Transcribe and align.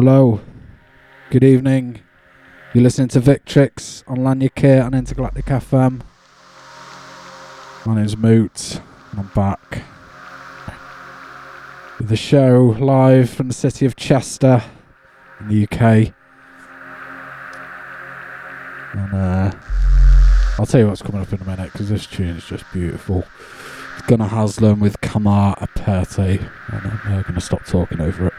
Hello. 0.00 0.40
Good 1.30 1.42
evening. 1.42 2.02
You're 2.72 2.84
listening 2.84 3.08
to 3.08 3.20
Victrix 3.20 4.04
on 4.06 4.22
Lanyard 4.22 4.64
on 4.64 4.94
Intergalactic 4.94 5.46
FM. 5.46 6.02
My 7.84 7.96
name's 7.96 8.16
Moot, 8.16 8.80
and 9.10 9.18
I'm 9.18 9.30
back 9.34 9.82
with 11.98 12.10
the 12.10 12.16
show 12.16 12.76
live 12.78 13.28
from 13.28 13.48
the 13.48 13.54
city 13.54 13.86
of 13.86 13.96
Chester 13.96 14.62
in 15.40 15.48
the 15.48 15.64
UK. 15.64 16.14
And 18.92 19.14
uh, 19.14 19.50
I'll 20.60 20.66
tell 20.66 20.78
you 20.78 20.86
what's 20.86 21.02
coming 21.02 21.22
up 21.22 21.32
in 21.32 21.40
a 21.40 21.44
minute 21.44 21.72
because 21.72 21.88
this 21.88 22.06
tune 22.06 22.36
is 22.36 22.44
just 22.44 22.64
beautiful. 22.72 23.24
It's 23.96 24.06
Gunnar 24.06 24.28
Haslam 24.28 24.78
with 24.78 25.00
Camare 25.00 25.58
Aperte, 25.58 26.38
and 26.68 26.86
I'm 26.86 27.12
uh, 27.14 27.22
going 27.22 27.34
to 27.34 27.40
stop 27.40 27.64
talking 27.64 28.00
over 28.00 28.28
it. 28.28 28.34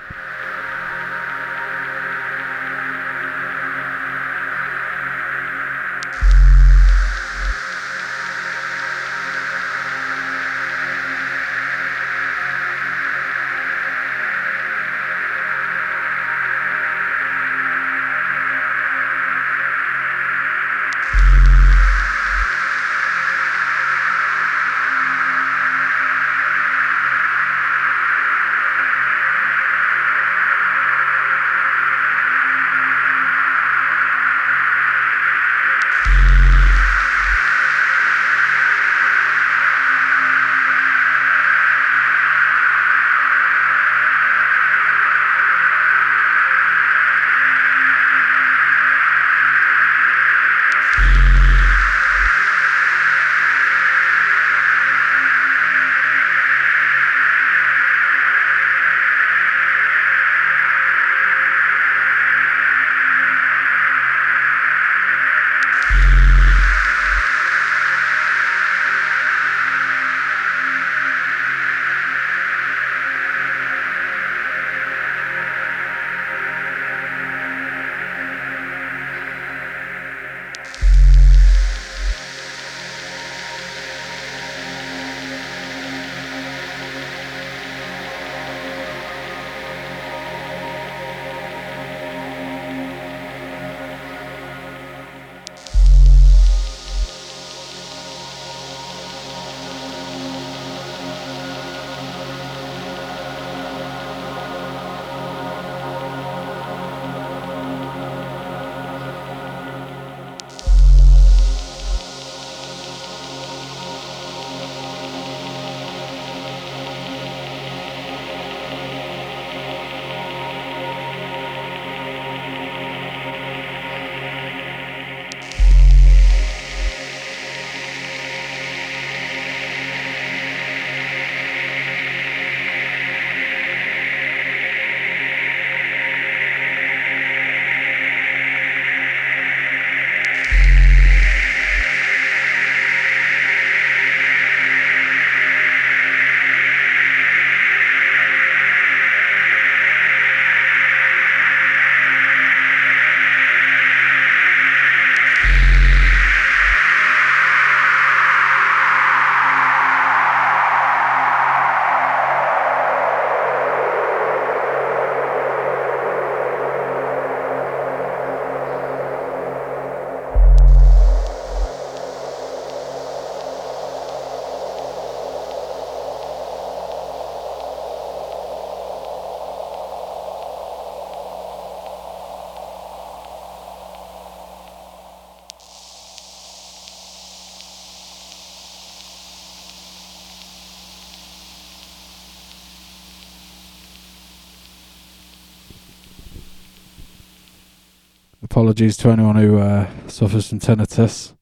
Apologies 198.60 198.98
to 198.98 199.10
anyone 199.10 199.38
who 199.38 199.58
uh, 199.58 199.90
suffers 200.08 200.50
from 200.50 200.60
tinnitus. 200.60 201.34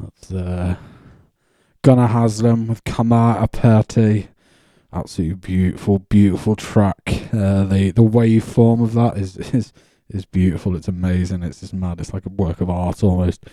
That's 0.00 0.32
uh, 0.32 0.74
Gunnar 1.82 2.08
Haslam 2.08 2.66
with 2.66 2.82
Camare 2.82 3.40
Aperte. 3.40 4.26
Absolutely 4.92 5.36
beautiful, 5.36 6.00
beautiful 6.00 6.56
track. 6.56 6.96
Uh, 7.32 7.62
the 7.62 7.92
the 7.94 8.02
waveform 8.02 8.82
of 8.82 8.94
that 8.94 9.18
is 9.18 9.36
is 9.54 9.72
is 10.08 10.24
beautiful. 10.24 10.74
It's 10.74 10.88
amazing. 10.88 11.44
It's 11.44 11.60
just 11.60 11.74
mad. 11.74 12.00
It's 12.00 12.12
like 12.12 12.26
a 12.26 12.30
work 12.30 12.60
of 12.60 12.68
art 12.68 13.04
almost. 13.04 13.44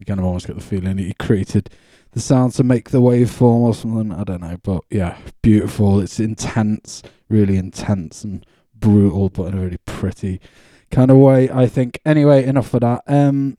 You 0.00 0.04
kind 0.04 0.18
of 0.18 0.26
almost 0.26 0.48
get 0.48 0.56
the 0.56 0.62
feeling 0.62 0.96
that 0.96 1.02
he 1.04 1.14
created 1.14 1.70
the 2.10 2.20
sound 2.20 2.54
to 2.54 2.64
make 2.64 2.90
the 2.90 3.00
waveform 3.00 3.60
or 3.60 3.72
something. 3.72 4.10
I 4.10 4.24
don't 4.24 4.40
know, 4.40 4.56
but 4.64 4.82
yeah, 4.90 5.16
beautiful. 5.42 6.00
It's 6.00 6.18
intense, 6.18 7.04
really 7.28 7.56
intense 7.56 8.24
and 8.24 8.44
brutal, 8.74 9.28
but 9.28 9.44
in 9.44 9.58
a 9.58 9.60
really 9.60 9.78
pretty 9.84 10.40
kind 10.90 11.10
of 11.10 11.16
way, 11.16 11.50
I 11.50 11.66
think. 11.66 12.00
Anyway, 12.04 12.44
enough 12.44 12.74
of 12.74 12.80
that. 12.80 13.02
Um, 13.06 13.58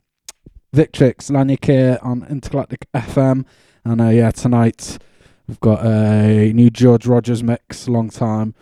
Victrix, 0.74 1.30
Lanyard 1.30 1.64
here 1.64 1.98
on 2.02 2.26
Intergalactic 2.28 2.86
FM. 2.94 3.44
And 3.84 4.00
uh, 4.00 4.08
yeah, 4.08 4.30
tonight 4.30 4.98
we've 5.46 5.60
got 5.60 5.84
a 5.84 6.52
new 6.52 6.70
George 6.70 7.06
Rogers 7.06 7.42
mix, 7.42 7.88
long 7.88 8.10
time 8.10 8.54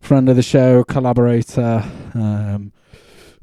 friend 0.00 0.28
of 0.28 0.36
the 0.36 0.42
show, 0.42 0.84
collaborator, 0.84 1.84
um, 2.14 2.72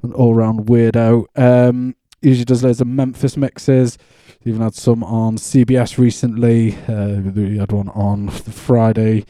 an 0.02 0.14
all 0.14 0.34
round 0.34 0.68
weirdo. 0.68 1.26
Um, 1.36 1.96
usually 2.22 2.46
does 2.46 2.64
loads 2.64 2.82
of 2.82 2.88
Memphis 2.88 3.38
mixes. 3.38 3.98
Even 4.46 4.62
had 4.62 4.76
some 4.76 5.04
on 5.04 5.38
CBS 5.38 5.98
recently. 5.98 6.76
Uh, 6.88 7.22
we 7.36 7.58
had 7.58 7.72
one 7.72 7.90
on 7.90 8.30
Friday 8.30 9.26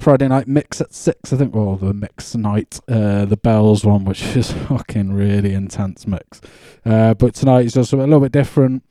Friday 0.00 0.28
night 0.28 0.48
mix 0.48 0.80
at 0.80 0.94
six, 0.94 1.30
I 1.30 1.36
think, 1.36 1.54
or 1.54 1.76
the 1.76 1.92
mix 1.92 2.34
night, 2.34 2.80
uh, 2.88 3.26
the 3.26 3.36
bells 3.36 3.84
one, 3.84 4.04
which 4.06 4.22
is 4.34 4.50
fucking 4.68 5.12
really 5.12 5.52
intense 5.52 6.06
mix. 6.06 6.40
Uh, 6.86 7.12
but 7.14 7.34
tonight 7.34 7.66
is 7.66 7.74
just 7.74 7.92
a 7.92 7.96
little 7.96 8.18
bit 8.20 8.32
different, 8.32 8.82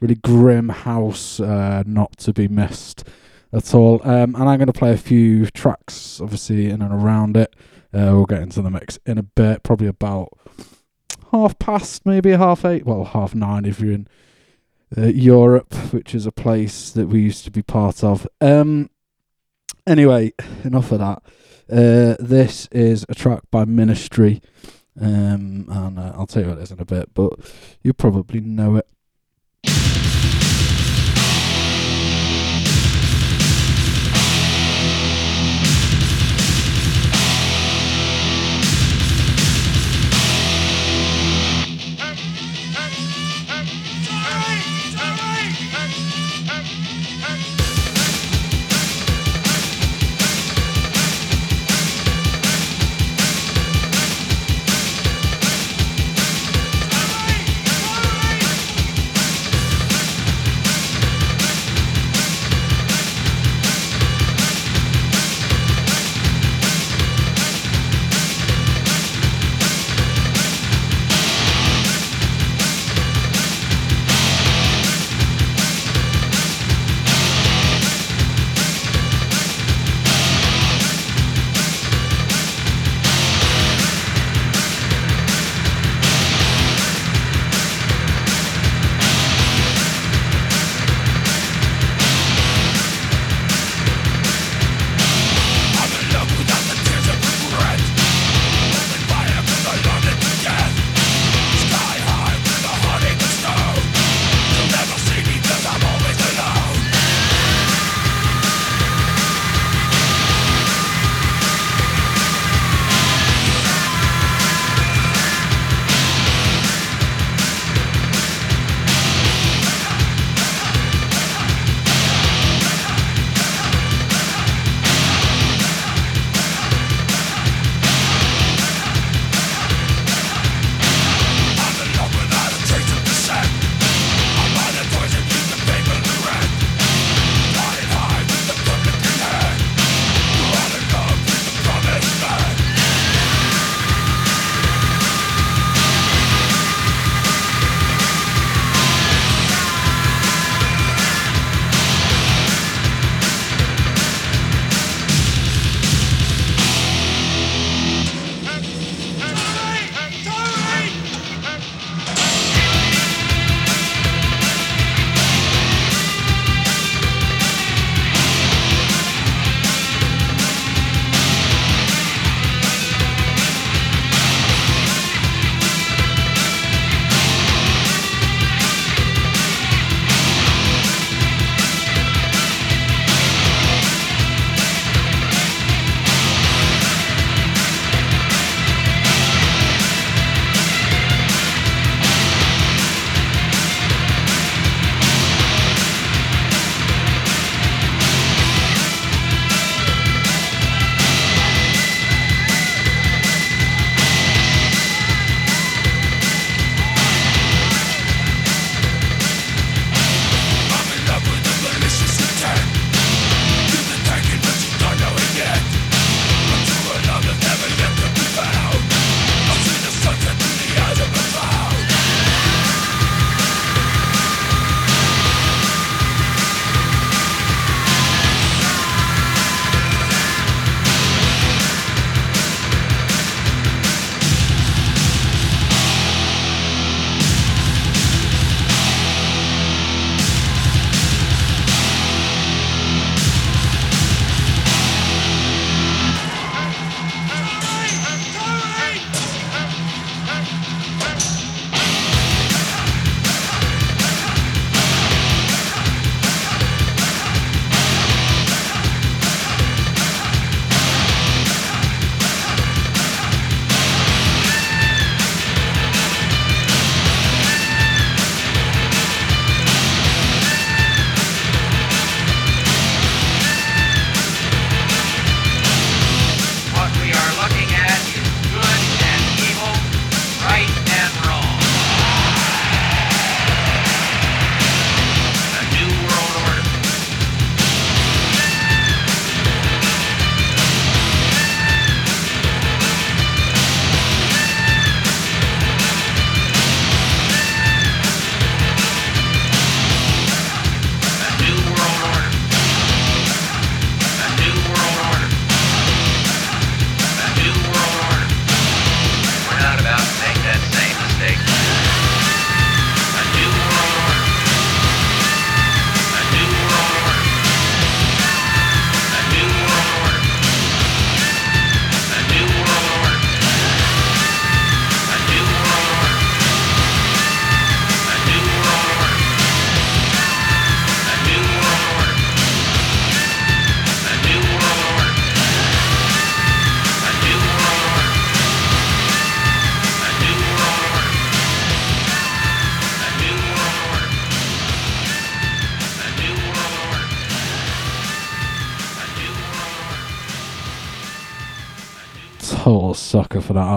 really 0.00 0.14
grim 0.14 0.70
house, 0.70 1.38
uh, 1.38 1.82
not 1.86 2.16
to 2.18 2.32
be 2.32 2.48
missed. 2.48 3.04
at 3.52 3.74
all. 3.74 4.00
Um, 4.04 4.34
and 4.34 4.48
I'm 4.48 4.58
going 4.58 4.66
to 4.66 4.72
play 4.72 4.92
a 4.92 4.96
few 4.96 5.46
tracks, 5.46 6.20
obviously, 6.20 6.70
in 6.70 6.82
and 6.82 6.92
around 6.92 7.36
it. 7.36 7.54
Uh, 7.92 8.10
we'll 8.12 8.26
get 8.26 8.42
into 8.42 8.60
the 8.62 8.70
mix 8.70 8.98
in 9.06 9.18
a 9.18 9.22
bit, 9.22 9.62
probably 9.62 9.86
about 9.86 10.30
half 11.30 11.58
past, 11.58 12.04
maybe 12.04 12.30
half 12.32 12.64
eight. 12.64 12.84
Well, 12.84 13.04
half 13.04 13.34
nine 13.34 13.64
if 13.64 13.80
you're 13.80 13.92
in 13.92 14.08
uh, 14.96 15.02
Europe, 15.06 15.74
which 15.92 16.14
is 16.14 16.26
a 16.26 16.32
place 16.32 16.90
that 16.90 17.08
we 17.08 17.20
used 17.20 17.44
to 17.44 17.50
be 17.50 17.62
part 17.62 18.02
of. 18.02 18.26
Um, 18.40 18.90
anyway, 19.86 20.32
enough 20.64 20.92
of 20.92 20.98
that. 21.00 21.22
Uh, 21.70 22.16
this 22.20 22.66
is 22.72 23.06
a 23.08 23.14
track 23.14 23.42
by 23.50 23.64
Ministry, 23.64 24.42
um, 25.00 25.66
and 25.68 25.98
uh, 25.98 26.12
I'll 26.14 26.26
tell 26.26 26.42
you 26.42 26.48
what 26.50 26.58
it 26.58 26.62
is 26.62 26.72
in 26.72 26.80
a 26.80 26.84
bit, 26.84 27.14
but 27.14 27.32
you 27.82 27.92
probably 27.92 28.40
know 28.40 28.76
it. 28.76 28.88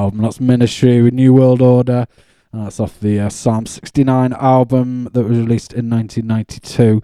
Album. 0.08 0.22
That's 0.22 0.40
Ministry 0.40 1.02
with 1.02 1.14
New 1.14 1.34
World 1.34 1.62
Order. 1.62 2.08
And 2.54 2.66
that's 2.66 2.80
off 2.80 2.98
the 3.02 3.20
uh, 3.20 3.28
Psalm 3.30 3.66
69 3.66 4.32
album 4.32 5.10
that 5.12 5.24
was 5.24 5.38
released 5.38 5.74
in 5.74 5.90
1992. 5.90 7.02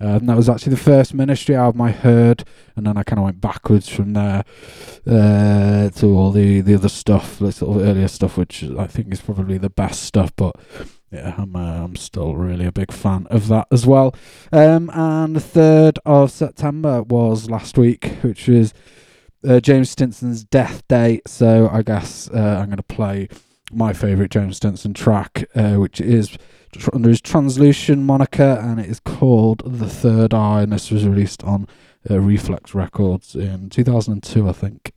Uh, 0.00 0.16
and 0.16 0.28
that 0.28 0.36
was 0.36 0.48
actually 0.48 0.70
the 0.70 0.76
first 0.76 1.14
Ministry 1.14 1.54
album 1.54 1.82
I 1.82 1.92
heard, 1.92 2.42
and 2.74 2.86
then 2.86 2.96
I 2.96 3.02
kind 3.02 3.18
of 3.18 3.24
went 3.26 3.40
backwards 3.40 3.88
from 3.88 4.14
there 4.14 4.44
uh, 5.06 5.90
to 5.90 6.06
all 6.06 6.32
the, 6.32 6.60
the 6.62 6.74
other 6.74 6.88
stuff, 6.88 7.38
the 7.38 7.52
sort 7.52 7.76
of 7.76 7.86
earlier 7.86 8.08
stuff, 8.08 8.36
which 8.36 8.64
I 8.64 8.86
think 8.88 9.12
is 9.12 9.20
probably 9.20 9.58
the 9.58 9.70
best 9.70 10.02
stuff. 10.02 10.34
But 10.34 10.56
yeah, 11.12 11.34
I'm 11.36 11.54
uh, 11.54 11.84
I'm 11.84 11.96
still 11.96 12.34
really 12.34 12.64
a 12.64 12.72
big 12.72 12.90
fan 12.90 13.28
of 13.30 13.46
that 13.48 13.68
as 13.70 13.86
well. 13.86 14.14
Um, 14.50 14.90
and 14.94 15.36
the 15.36 15.40
third 15.40 16.00
of 16.04 16.32
September 16.32 17.02
was 17.02 17.48
last 17.48 17.78
week, 17.78 18.06
which 18.22 18.48
was 18.48 18.72
uh, 19.46 19.60
James 19.60 19.90
Stinson's 19.90 20.44
death 20.44 20.86
day. 20.88 21.20
So 21.26 21.68
I 21.70 21.82
guess 21.82 22.28
uh, 22.30 22.58
I'm 22.60 22.66
going 22.66 22.76
to 22.76 22.82
play 22.82 23.28
my 23.72 23.92
favourite 23.92 24.30
James 24.30 24.56
Stinson 24.56 24.94
track, 24.94 25.44
uh, 25.54 25.74
which 25.74 26.00
is 26.00 26.36
under 26.92 27.08
his 27.08 27.20
Transllusion 27.20 28.02
moniker, 28.02 28.58
and 28.62 28.80
it 28.80 28.86
is 28.86 29.00
called 29.00 29.62
The 29.64 29.88
Third 29.88 30.34
Eye, 30.34 30.62
and 30.62 30.72
this 30.72 30.90
was 30.90 31.06
released 31.06 31.42
on 31.44 31.66
uh, 32.08 32.20
Reflex 32.20 32.74
Records 32.74 33.34
in 33.34 33.70
2002, 33.70 34.48
I 34.48 34.52
think. 34.52 34.92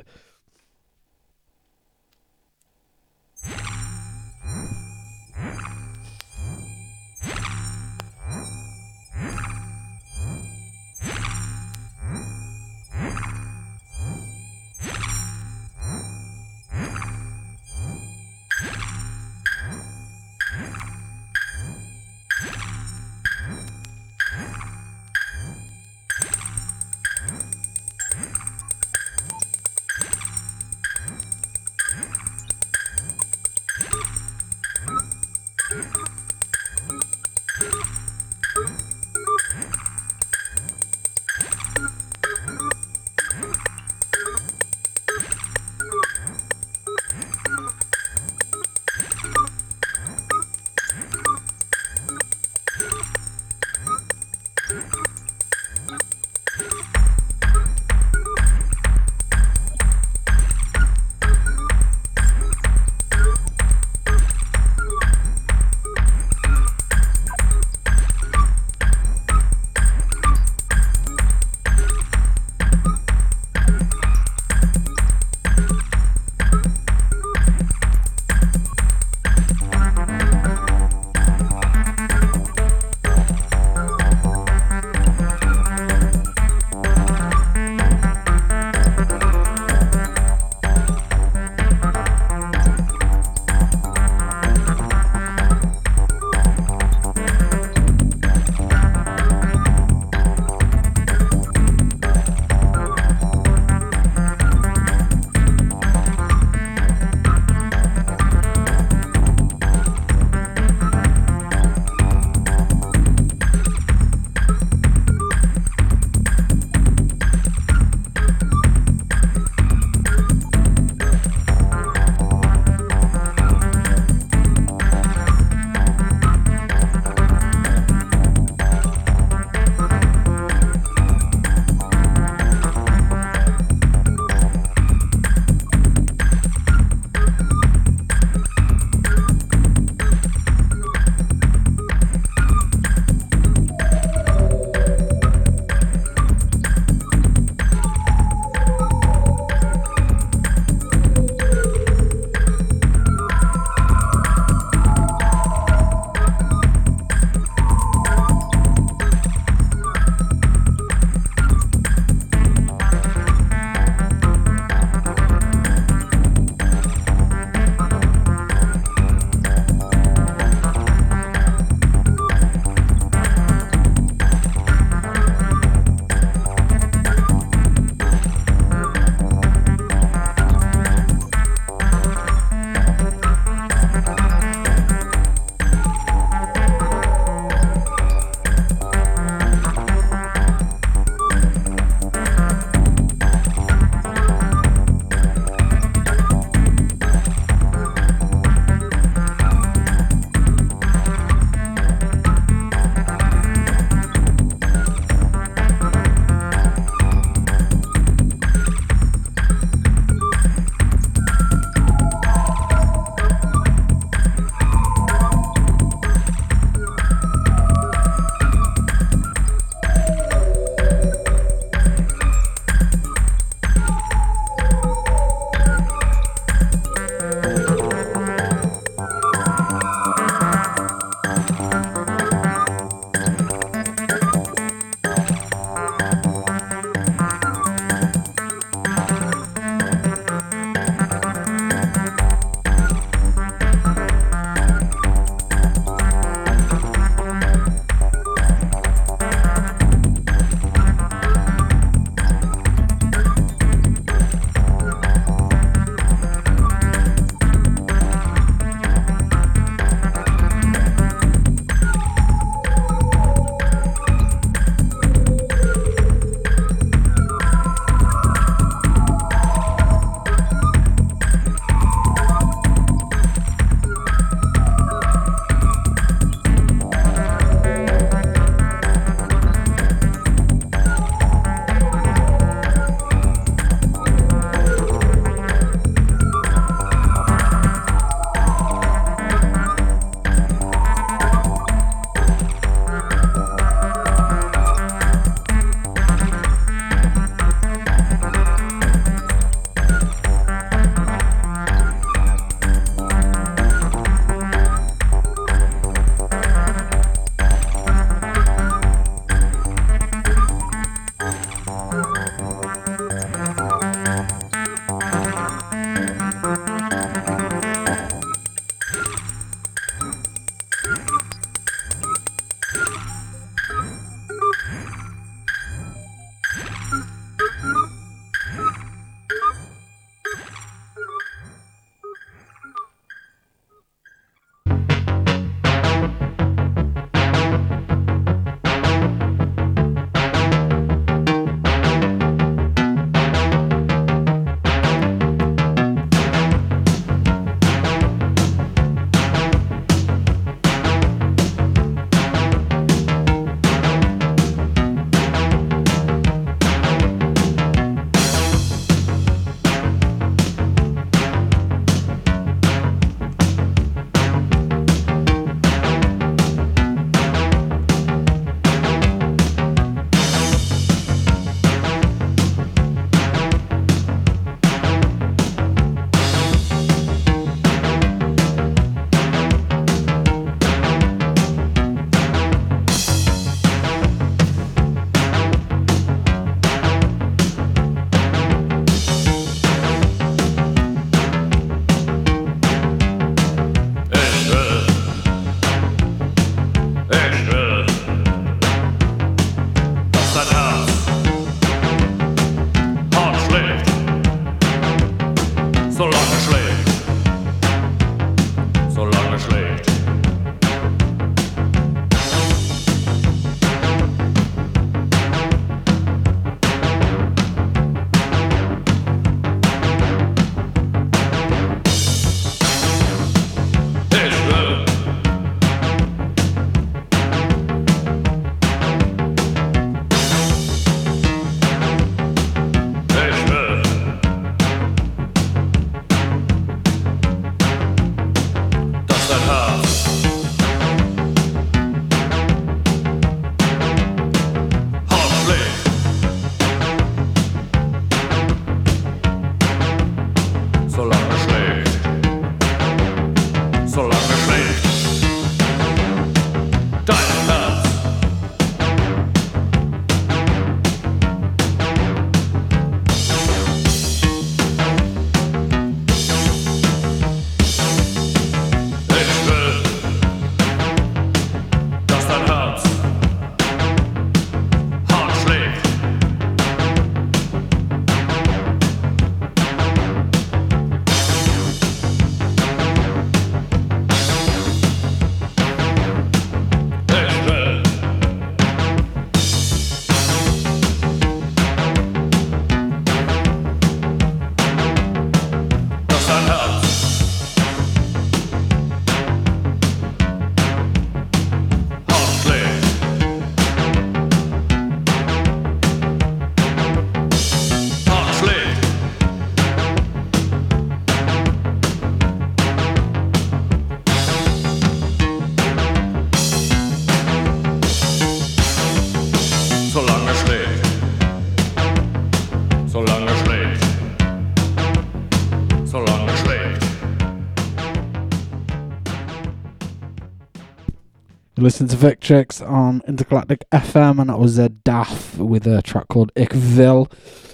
Listen 531.64 531.88
to 531.88 531.96
Victrix 531.96 532.62
on 532.62 533.02
Intergalactic 533.08 533.64
FM, 533.70 534.20
and 534.20 534.30
that 534.30 534.38
was 534.38 534.60
a 534.60 534.68
DAF 534.68 535.38
with 535.38 535.66
a 535.66 535.82
track 535.82 536.10
called 536.10 536.30
Ich 536.36 536.52
Will. 536.54 537.10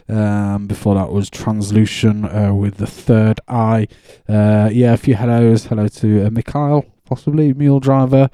Um, 0.07 0.65
before 0.65 0.95
that 0.95 1.11
was 1.11 1.29
Transllusion 1.29 2.25
uh, 2.25 2.55
with 2.55 2.77
the 2.77 2.87
Third 2.87 3.39
Eye. 3.47 3.87
Uh, 4.27 4.67
yeah, 4.73 4.93
a 4.93 4.97
few 4.97 5.13
hellos. 5.13 5.65
Hello 5.65 5.87
to 5.87 6.25
uh, 6.25 6.31
Mikhail, 6.31 6.87
possibly 7.05 7.53
Mule 7.53 7.79
Driver, 7.79 8.31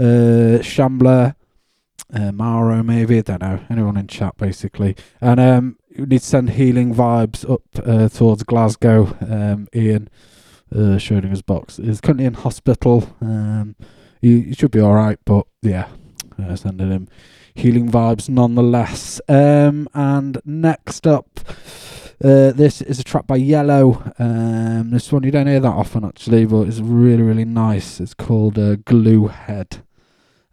uh, 0.00 0.60
Shambler, 0.62 1.36
uh, 2.12 2.32
Mauro, 2.32 2.82
maybe. 2.82 3.18
I 3.18 3.20
don't 3.20 3.40
know. 3.40 3.60
Anyone 3.70 3.96
in 3.98 4.08
chat, 4.08 4.36
basically. 4.36 4.96
And 5.20 5.38
um, 5.38 5.78
you 5.90 6.06
need 6.06 6.22
to 6.22 6.26
send 6.26 6.50
healing 6.50 6.92
vibes 6.92 7.48
up 7.48 7.62
uh, 7.86 8.08
towards 8.08 8.42
Glasgow. 8.42 9.16
Um, 9.20 9.68
Ian 9.72 10.08
uh, 10.74 10.98
Schrodinger's 10.98 11.42
box 11.42 11.78
is 11.78 12.00
currently 12.00 12.24
in 12.24 12.34
hospital. 12.34 13.16
Um, 13.20 13.76
he, 14.20 14.42
he 14.42 14.54
should 14.54 14.70
be 14.70 14.80
all 14.80 14.94
right, 14.94 15.18
but 15.24 15.46
yeah, 15.62 15.88
uh, 16.42 16.56
sending 16.56 16.90
him 16.90 17.08
healing 17.54 17.90
vibes 17.90 18.28
nonetheless. 18.28 19.20
Um, 19.28 19.88
and 19.94 20.40
next 20.44 21.06
up, 21.06 21.40
uh, 22.22 22.52
this 22.52 22.80
is 22.80 22.98
a 22.98 23.04
track 23.04 23.26
by 23.26 23.38
Yello. 23.38 24.12
Um, 24.20 24.90
this 24.90 25.12
one 25.12 25.24
you 25.24 25.30
don't 25.30 25.46
hear 25.46 25.60
that 25.60 25.68
often 25.68 26.04
actually, 26.04 26.46
but 26.46 26.68
it's 26.68 26.80
really 26.80 27.22
really 27.22 27.44
nice. 27.44 28.00
It's 28.00 28.14
called 28.14 28.58
uh, 28.58 28.76
Glue 28.76 29.26
Head. 29.26 29.84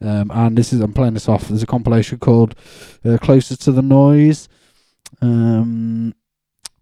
Um, 0.01 0.29
and 0.33 0.57
this 0.57 0.73
is 0.73 0.81
I'm 0.81 0.93
playing 0.93 1.13
this 1.13 1.29
off. 1.29 1.47
There's 1.47 1.63
a 1.63 1.67
compilation 1.67 2.19
called 2.19 2.55
uh, 3.03 3.17
Closer 3.21 3.55
to 3.55 3.71
the 3.71 3.81
Noise. 3.81 4.49
Um, 5.21 6.13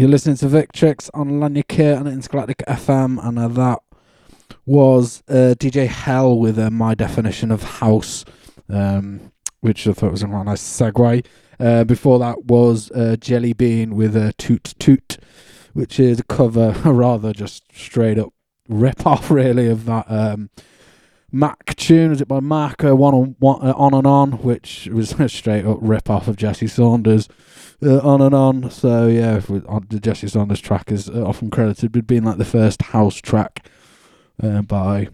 You're 0.00 0.08
listening 0.08 0.36
to 0.36 0.46
Victrix 0.46 1.10
on 1.12 1.32
Lanyakir 1.32 1.98
and 1.98 2.08
Intergalactic 2.08 2.64
FM, 2.66 3.22
and 3.22 3.38
uh, 3.38 3.48
that 3.48 3.80
was 4.64 5.22
uh, 5.28 5.54
DJ 5.58 5.88
Hell 5.88 6.38
with 6.38 6.58
uh, 6.58 6.70
my 6.70 6.94
definition 6.94 7.50
of 7.50 7.62
house, 7.62 8.24
um, 8.70 9.30
which 9.60 9.86
I 9.86 9.92
thought 9.92 10.12
was 10.12 10.22
a 10.22 10.26
nice 10.26 10.62
segue. 10.62 11.26
Uh, 11.60 11.84
before 11.84 12.18
that 12.18 12.46
was 12.46 12.90
uh, 12.92 13.16
Jellybean 13.20 13.92
with 13.92 14.16
a 14.16 14.32
Toot 14.38 14.72
Toot, 14.78 15.18
which 15.74 16.00
is 16.00 16.20
a 16.20 16.24
cover, 16.24 16.70
rather 16.86 17.34
just 17.34 17.64
straight 17.74 18.18
up 18.18 18.32
rip 18.70 19.06
off, 19.06 19.30
really, 19.30 19.68
of 19.68 19.84
that 19.84 20.06
um, 20.10 20.48
Mac 21.32 21.74
tune. 21.76 22.12
Is 22.12 22.20
it 22.20 22.28
by? 22.28 22.36
Uh, 22.38 22.96
one 22.96 23.14
on 23.14 23.36
one, 23.38 23.66
uh, 23.66 23.72
on 23.76 23.94
and 23.94 24.06
on, 24.06 24.32
which 24.42 24.88
was 24.92 25.18
a 25.18 25.28
straight 25.28 25.64
up 25.64 25.78
rip 25.80 26.10
off 26.10 26.28
of 26.28 26.36
Jesse 26.36 26.66
Saunders. 26.66 27.28
Uh, 27.82 27.98
on 28.00 28.20
and 28.20 28.34
on. 28.34 28.70
So 28.70 29.06
yeah, 29.06 29.38
the 29.38 30.00
Jesse 30.00 30.28
Saunders 30.28 30.60
track 30.60 30.92
is 30.92 31.08
uh, 31.08 31.24
often 31.24 31.50
credited 31.50 31.94
with 31.94 32.06
being 32.06 32.24
like 32.24 32.36
the 32.36 32.44
first 32.44 32.82
house 32.82 33.16
track 33.16 33.66
uh, 34.42 34.60
by 34.62 35.08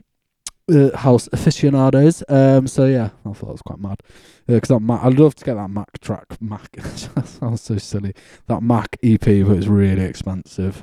uh, 0.69 0.97
house 0.97 1.29
aficionados. 1.33 2.25
Um, 2.29 2.67
so 2.67 2.87
yeah, 2.87 3.11
I 3.25 3.33
thought 3.33 3.51
it 3.51 3.53
was 3.53 3.63
quite 3.63 3.79
mad 3.79 4.01
because 4.47 4.81
Mac, 4.81 5.05
I'd 5.05 5.19
love 5.19 5.37
to 5.37 5.45
get 5.45 5.55
that 5.55 5.71
Mac 5.71 6.01
track. 6.01 6.41
Mac 6.41 6.77
sounds 7.25 7.61
so 7.61 7.79
silly. 7.79 8.15
That 8.49 8.63
Mac 8.63 8.99
EP, 9.03 9.27
it's 9.29 9.67
really 9.67 10.03
expensive 10.03 10.81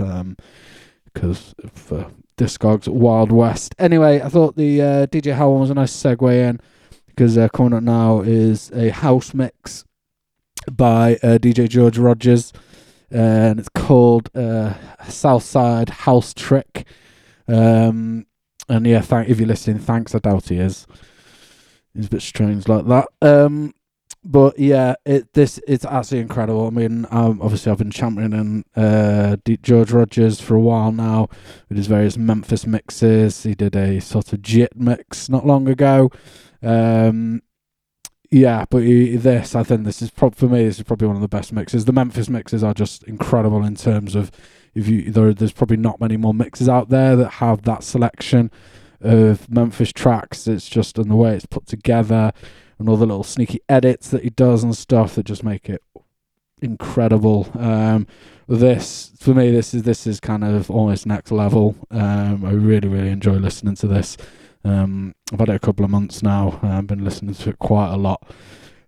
because 1.14 1.56
um, 1.64 1.70
for 1.74 2.12
Discogs 2.38 2.88
Wild 2.88 3.32
West. 3.32 3.76
Anyway, 3.78 4.22
I 4.22 4.30
thought 4.30 4.56
the 4.56 4.82
uh, 4.82 5.06
DJ 5.08 5.38
one 5.38 5.60
was 5.62 5.70
a 5.70 5.74
nice 5.76 5.94
segue 5.94 6.34
in 6.34 6.60
because 7.08 7.38
uh, 7.38 7.48
coming 7.50 7.74
up 7.74 7.84
now 7.84 8.22
is 8.22 8.72
a 8.72 8.90
house 8.90 9.34
mix 9.34 9.86
by 10.72 11.16
uh, 11.16 11.38
DJ 11.38 11.70
George 11.70 11.98
Rogers, 11.98 12.54
and 13.12 13.60
it's 13.60 13.70
called 13.70 14.30
uh, 14.36 14.74
Southside 15.08 15.90
Housetrick. 15.90 16.86
Um, 17.48 18.26
and 18.70 18.88
yeah, 18.88 19.02
thank 19.02 19.30
if 19.30 19.40
you're 19.40 19.48
listening, 19.48 19.80
thanks. 19.80 20.16
I 20.16 20.20
doubt 20.20 20.50
he 20.50 20.58
is. 20.58 20.88
He's 21.94 22.08
a 22.08 22.10
bit 22.10 22.22
strange 22.22 22.68
like 22.68 22.86
that. 22.88 23.08
Um, 23.22 23.74
but 24.24 24.58
yeah, 24.58 24.96
it 25.06 25.34
this 25.34 25.60
it's 25.68 25.86
absolutely 25.86 26.24
incredible. 26.24 26.68
I 26.68 26.70
mean, 26.70 27.06
um, 27.12 27.42
obviously 27.42 27.72
I've 27.72 27.78
been 27.78 27.92
championing 27.92 28.64
uh, 28.76 29.38
George 29.62 29.92
Rogers 29.92 30.40
for 30.40 30.56
a 30.56 30.62
while 30.62 30.92
now 30.92 31.28
with 31.70 31.78
his 31.78 31.88
various 31.88 32.18
Memphis 32.18 32.66
mixes. 32.66 33.44
He 33.44 33.54
did 33.54 33.76
a 33.76 34.00
sort 34.00 34.34
of 34.34 34.42
JIT 34.42 34.76
mix 34.76 35.30
not 35.30 35.46
long 35.46 35.68
ago. 35.68 36.10
Um, 36.62 37.42
yeah, 38.32 38.66
but 38.70 38.84
he, 38.84 39.16
this 39.16 39.56
I 39.56 39.64
think 39.64 39.84
this 39.84 40.02
is 40.02 40.10
for 40.10 40.32
me. 40.48 40.66
This 40.66 40.80
is 40.80 40.84
probably 40.84 41.08
one 41.08 41.18
of 41.18 41.22
the 41.22 41.28
best 41.28 41.54
mixes. 41.54 41.86
The 41.86 41.94
Memphis 41.94 42.30
mixes 42.30 42.64
are 42.64 42.74
just 42.74 43.04
incredible 43.04 43.64
in 43.64 43.76
terms 43.76 44.16
of 44.16 44.32
if 44.74 44.88
you 44.88 45.12
there, 45.12 45.34
there's 45.34 45.52
probably 45.52 45.78
not 45.78 46.00
many 46.00 46.18
more 46.18 46.34
mixes 46.34 46.68
out 46.68 46.90
there 46.90 47.16
that 47.16 47.30
have 47.30 47.64
that 47.64 47.84
selection 47.84 48.50
of 49.02 49.50
Memphis 49.50 49.92
tracks. 49.92 50.48
It's 50.48 50.68
just 50.68 50.98
in 50.98 51.10
the 51.10 51.16
way 51.16 51.36
it's 51.36 51.46
put 51.46 51.68
together 51.68 52.32
and 52.84 52.90
all 52.90 52.98
the 52.98 53.06
little 53.06 53.24
sneaky 53.24 53.62
edits 53.70 54.10
that 54.10 54.24
he 54.24 54.30
does 54.30 54.62
and 54.62 54.76
stuff 54.76 55.16
that 55.16 55.26
just 55.26 55.42
make 55.42 55.70
it 55.70 55.82
incredible. 56.62 57.50
Um, 57.58 58.08
this 58.46 59.14
for 59.18 59.34
me, 59.34 59.52
this 59.52 59.74
is 59.74 59.84
this 59.84 60.06
is 60.06 60.20
kind 60.20 60.44
of 60.44 60.70
almost 60.70 61.06
next 61.06 61.32
level. 61.32 61.78
Um, 61.90 62.44
I 62.44 62.52
really 62.52 62.90
really 62.90 63.08
enjoy 63.08 63.36
listening 63.36 63.76
to 63.76 63.88
this. 63.88 64.18
Um, 64.66 65.16
I've 65.32 65.40
had 65.40 65.48
it 65.48 65.56
a 65.56 65.60
couple 65.60 65.86
of 65.86 65.92
months 65.92 66.22
now. 66.22 66.60
I've 66.62 66.88
been 66.88 67.06
listening 67.06 67.34
to 67.36 67.52
it 67.52 67.60
quite 67.60 67.94
a 67.94 67.96
lot. 67.96 68.22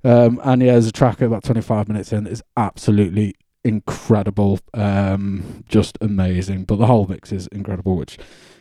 Um, 0.04 0.42
and 0.44 0.62
yeah, 0.62 0.74
there's 0.74 0.88
a 0.88 0.92
track 0.92 1.22
about 1.22 1.46
25 1.46 1.88
minutes 1.88 2.12
in. 2.12 2.26
that 2.26 2.32
is 2.32 2.44
absolutely 2.58 3.36
incredible, 3.64 4.60
um, 4.74 5.64
just 5.70 5.98
amazing. 6.02 6.66
But 6.66 6.80
the 6.80 6.86
whole 6.86 7.08
mix 7.08 7.32
is 7.32 7.48
incredible, 7.48 7.96
which 7.96 8.18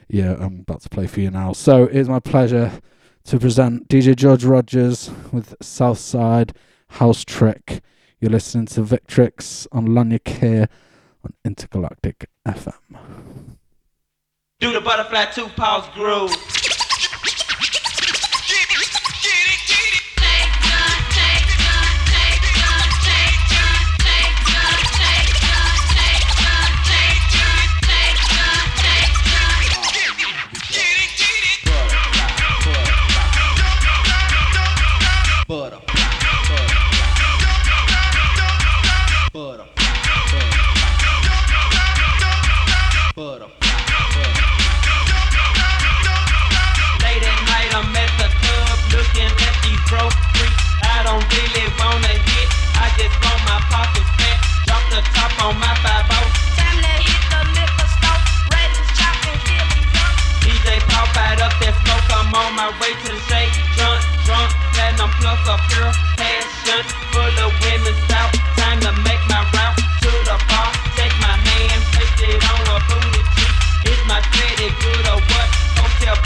yeah, 0.09 0.37
I'm 0.39 0.61
about 0.61 0.83
to 0.83 0.89
play 0.89 1.09
for 1.09 1.19
you 1.19 1.33
now. 1.33 1.55
So 1.55 1.85
it's 1.87 2.09
my 2.09 2.21
pleasure 2.21 2.81
to 3.25 3.39
present 3.39 3.89
DJ 3.89 4.15
George 4.15 4.45
Rogers 4.45 5.11
with 5.33 5.55
Southside 5.63 6.55
Housetrick. 6.93 7.81
You're 8.21 8.31
listening 8.31 8.67
to 8.67 8.83
Victrix 8.83 9.67
on 9.73 9.89
Lanyakir 9.89 10.69
on 11.25 11.33
Intergalactic 11.45 12.29
FM. 12.47 13.57
Do 14.61 14.73
the 14.73 14.81
butterfly 14.81 15.27
two 15.27 15.47
pause 15.57 15.89
groove. 15.95 16.64
on 55.45 55.61
my 55.61 55.75
five. 55.85 56.09
Oh. 56.09 56.25
Time 56.57 56.81
to 56.81 56.95
hit 57.05 57.23
the 57.29 57.41
liquor 57.53 57.89
store. 58.01 58.21
Ready 58.49 58.81
to 58.81 58.85
chop 58.97 59.17
and. 59.29 59.69
DJ 60.41 60.81
up 61.45 61.53
that 61.61 61.75
smoke. 61.85 62.09
I'm 62.17 62.33
on 62.33 62.51
my 62.57 62.73
way 62.81 62.97
to 63.05 63.13
the 63.13 63.21
shake. 63.29 63.53
Drunk, 63.77 64.01
drunk, 64.25 64.51
plus 65.21 65.45
a 65.45 65.57
passion. 66.17 66.81
Time 68.57 68.81
to 68.89 68.93
make 69.05 69.21
my 69.29 69.45
to 70.01 70.11
the 70.25 70.37
bar. 70.49 70.71
Take 70.97 71.13
my 71.21 71.37
hand, 71.37 71.81
place 71.93 72.21
it 72.25 72.41
on 72.49 72.65
a 72.65 72.77
booty. 72.89 73.21
Is 73.85 74.01
my 74.09 74.25
credit 74.33 74.73
good 74.81 75.05
or 75.13 75.21
what? 75.29 75.49
Hotel 75.77 76.17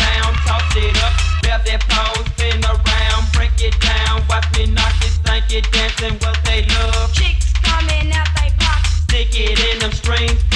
it 0.78 0.94
up. 1.02 1.14
That 1.42 1.66
pole, 1.90 2.22
spin 2.38 2.62
around, 2.62 3.22
break 3.34 3.58
it 3.58 3.74
down. 3.82 4.22
Watch 4.30 4.46
me 4.54 4.70
knock 4.70 4.94
it, 5.02 5.12
thank 5.26 5.50
dancing 5.74 6.14
what 6.22 6.38
they 6.46 6.62
love 6.70 7.27
get 9.38 9.72
in 9.72 9.78
them 9.78 9.92
strings. 9.92 10.47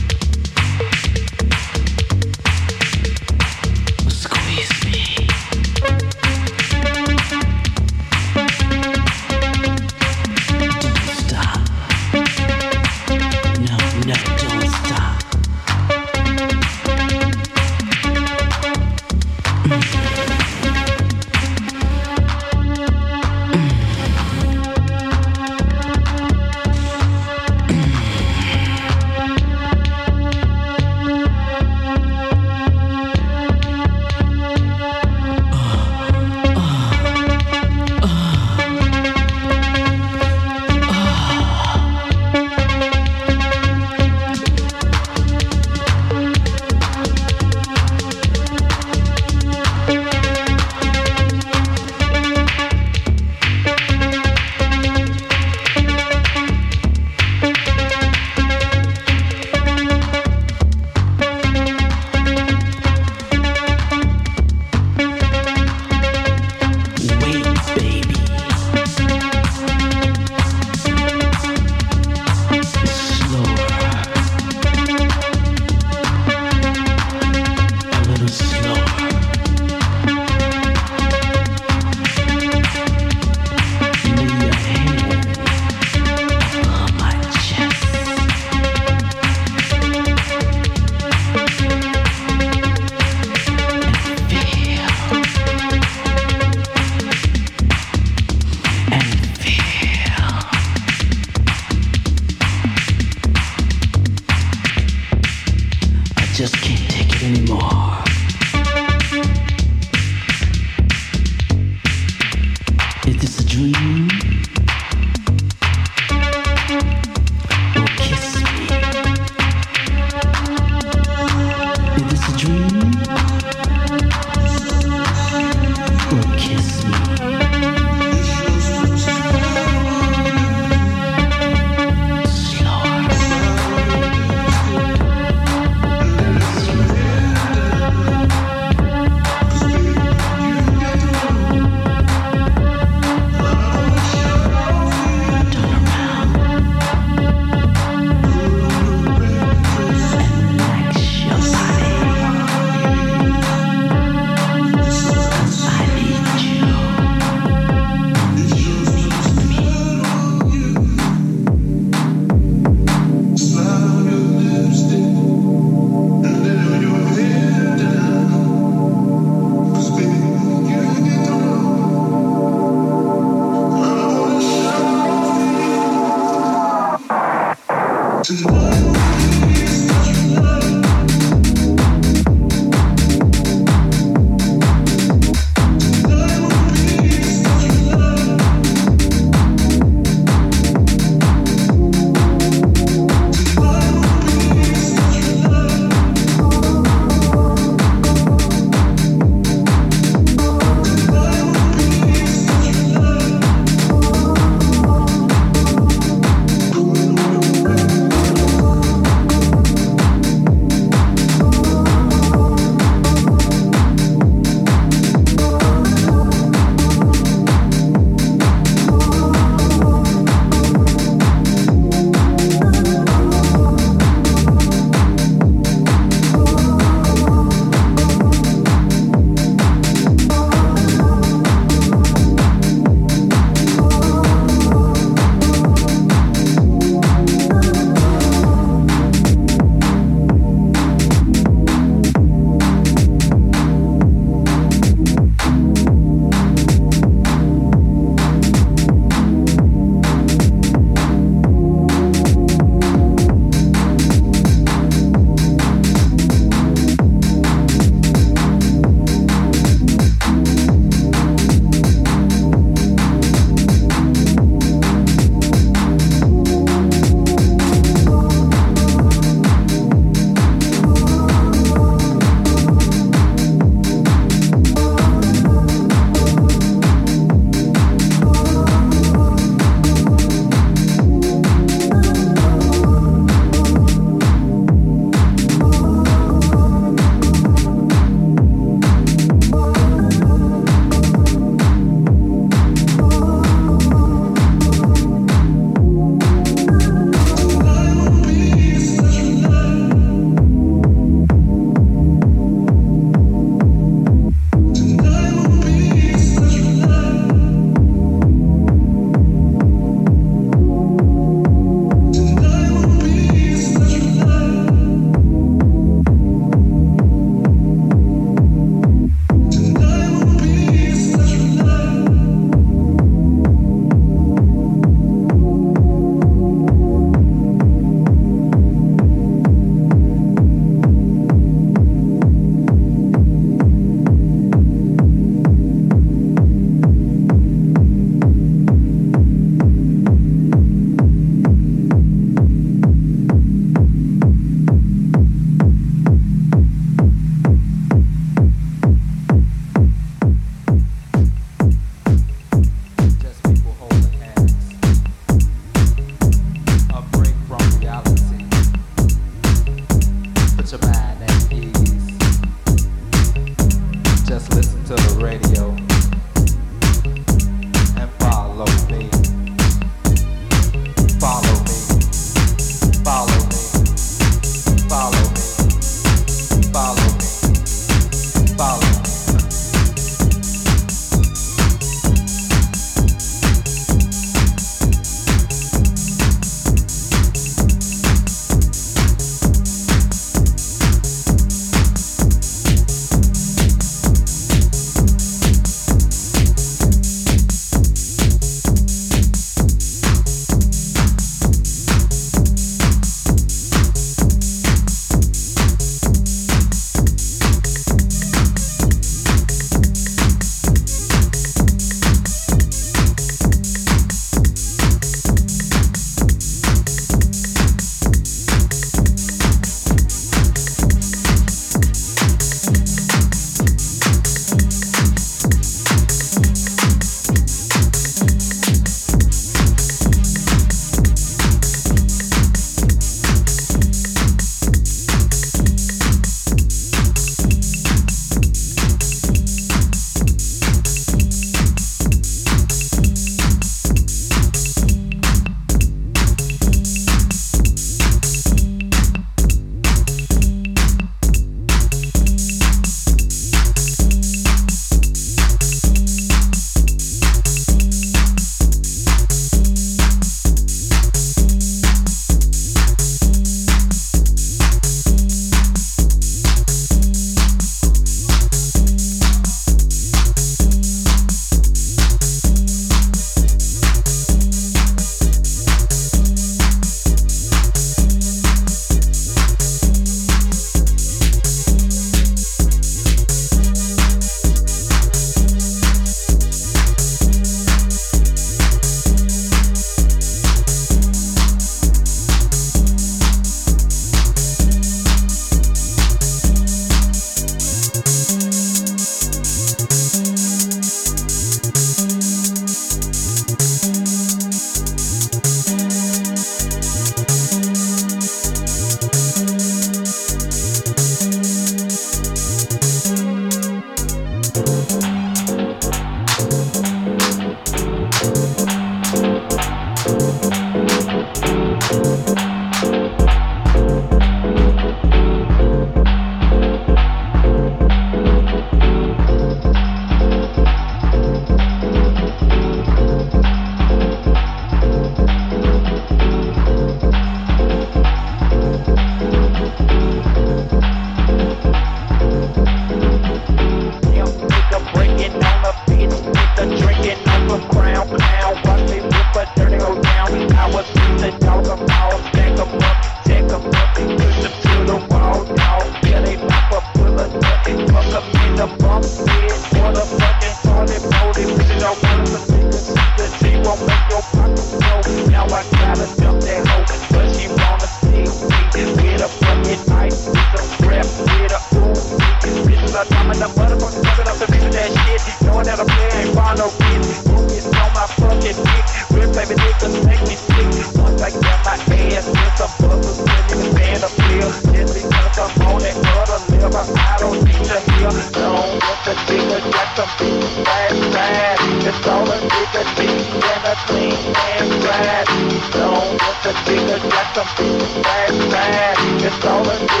with 574.71 574.79
that 574.79 574.91
shit. 575.03 575.21
Knowing 575.43 575.65
that 575.67 575.79
I'm 575.79 575.89
ain't 576.15 576.31
find 576.35 576.57
no 576.57 576.67
kid. 576.71 577.03
Movies 577.27 577.67
on 577.67 577.91
my 577.91 578.07
fucking 578.07 578.55
dick. 578.55 578.85
Real 579.11 579.31
baby 579.35 579.55
niggas 579.59 579.95
make 580.07 580.23
me 580.23 580.35
sick. 580.35 580.67
Once 580.95 581.21
I 581.21 581.29
get 581.31 581.59
my 581.67 581.75
ass, 581.75 582.25
get 582.31 582.53
the 582.55 582.67
buzzers, 582.79 583.19
send 583.19 583.45
me 583.51 583.55
the 583.59 583.75
band 583.75 584.03
of 584.03 584.11
feel. 584.15 584.49
Deadly 584.71 585.03
cunt, 585.11 585.35
I'm 585.39 585.67
on 585.67 585.79
that 585.83 585.97
other 586.15 586.39
lip. 586.47 586.63
I 586.71 587.15
don't 587.19 587.43
need 587.43 587.63
to 587.67 587.77
hear. 587.91 588.11
Don't 588.31 588.79
want 588.79 588.99
the 589.03 589.13
nigga, 589.27 589.57
got 589.71 589.89
some 589.95 590.11
bitches 590.17 590.55
bad, 590.63 590.93
bad. 591.11 591.57
It's 591.83 592.07
all 592.07 592.31
a 592.31 592.37
nigga 592.39 592.81
needs 592.95 593.27
and 593.51 593.65
a 593.67 593.75
clean 593.87 594.15
and 594.15 594.71
bad. 594.83 595.27
Don't 595.75 596.09
want 596.21 596.37
the 596.43 596.51
nigga, 596.65 596.95
got 597.11 597.27
some 597.35 597.49
bitches 597.59 598.03
bad, 598.03 598.31
bad. 598.51 598.95
It's 599.21 599.45
all 599.45 599.67
a 599.67 599.75
nigga 599.75 600.00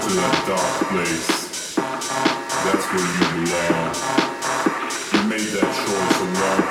to 0.00 0.10
that 0.14 0.36
dark 0.48 0.88
place. 0.90 1.74
That's 1.76 2.86
where 2.92 3.08
you 3.18 3.26
belong. 3.44 3.92
You 5.12 5.20
made 5.28 5.48
that 5.56 5.70
choice 5.84 6.18
a 6.20 6.28
long 6.40 6.61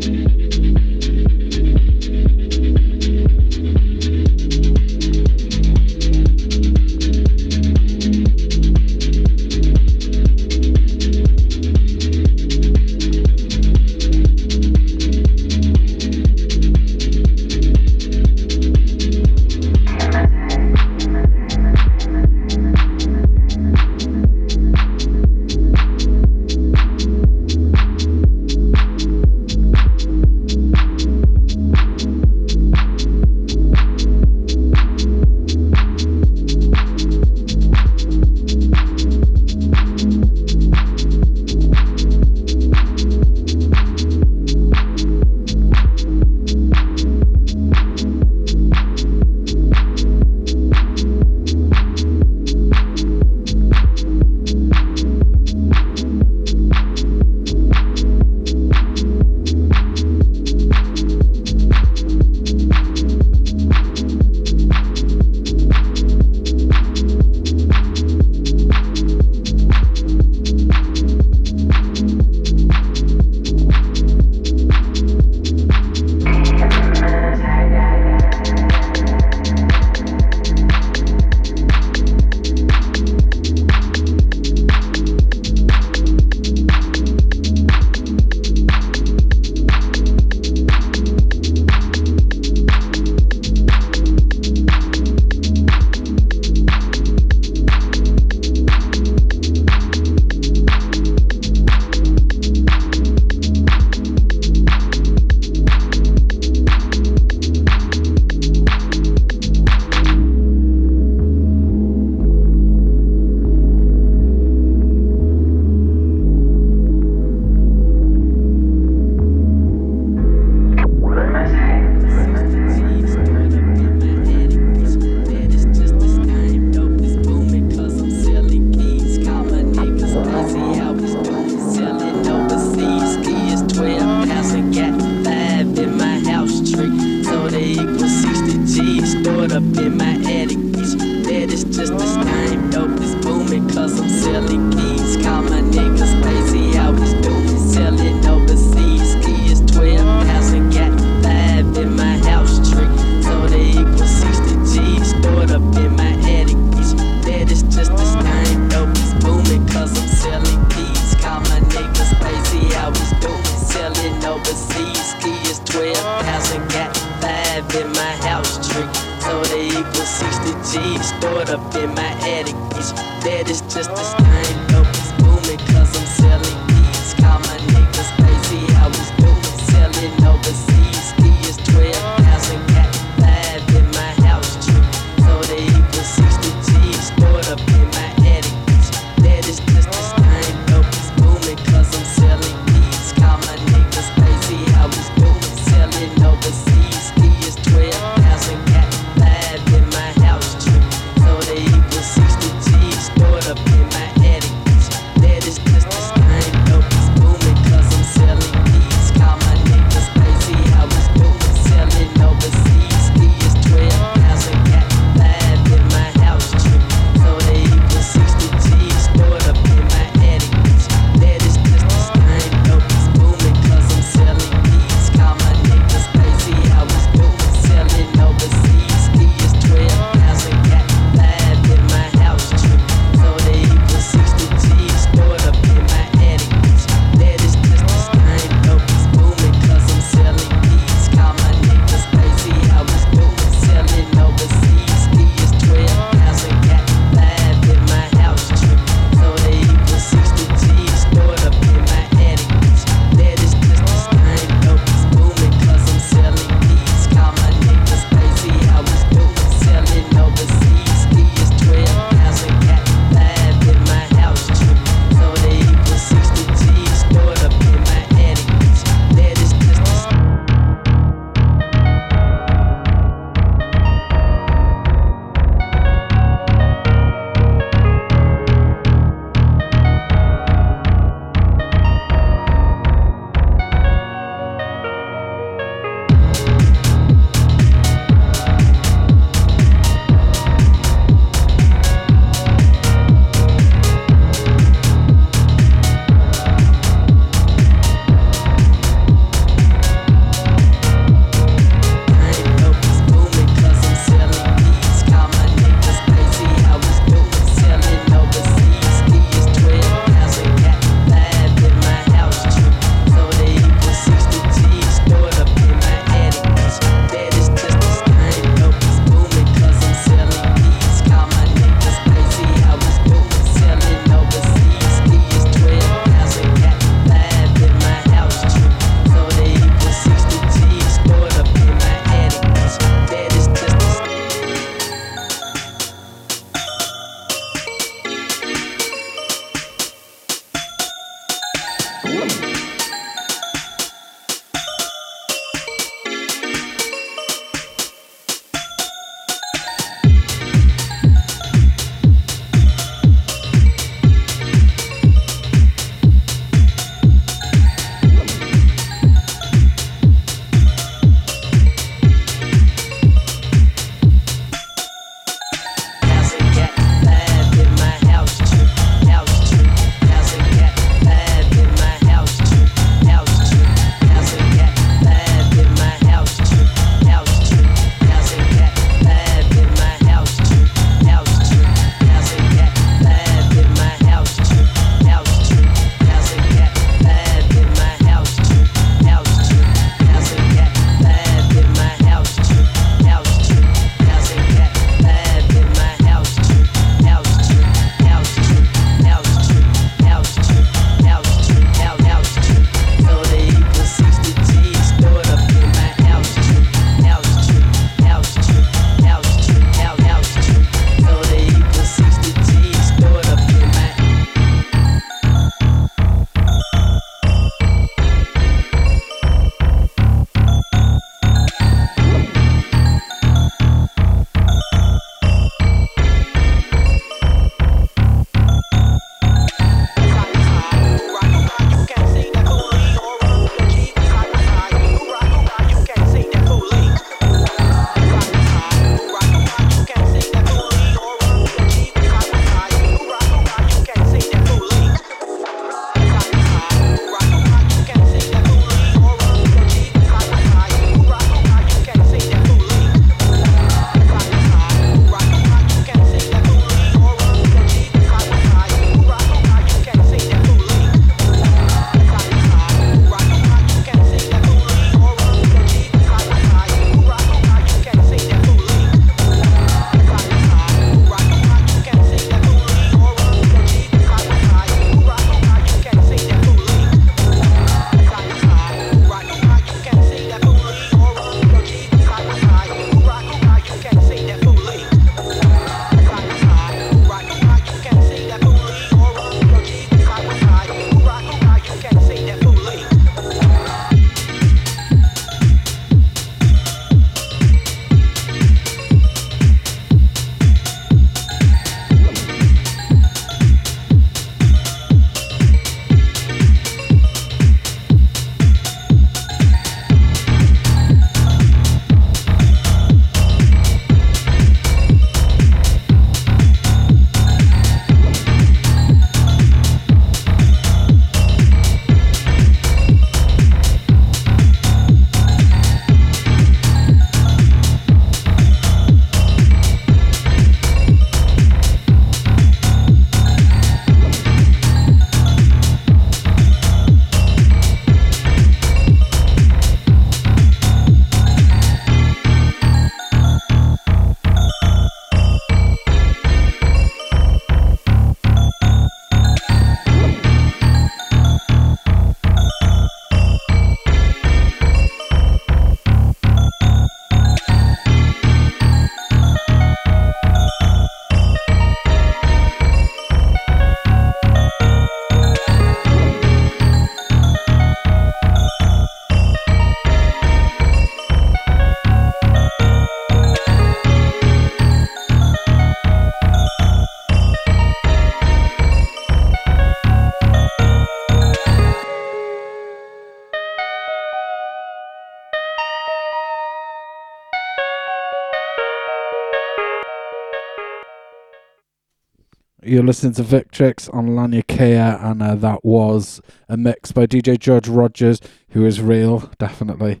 you're 592.72 592.82
listening 592.82 593.12
to 593.12 593.22
Victrix 593.22 593.92
on 593.92 594.08
Lanyakea, 594.08 595.04
and 595.04 595.22
uh, 595.22 595.34
that 595.34 595.62
was 595.62 596.22
a 596.48 596.56
mix 596.56 596.90
by 596.90 597.04
DJ 597.04 597.38
George 597.38 597.68
Rogers, 597.68 598.18
who 598.52 598.64
is 598.64 598.80
real, 598.80 599.30
definitely. 599.38 600.00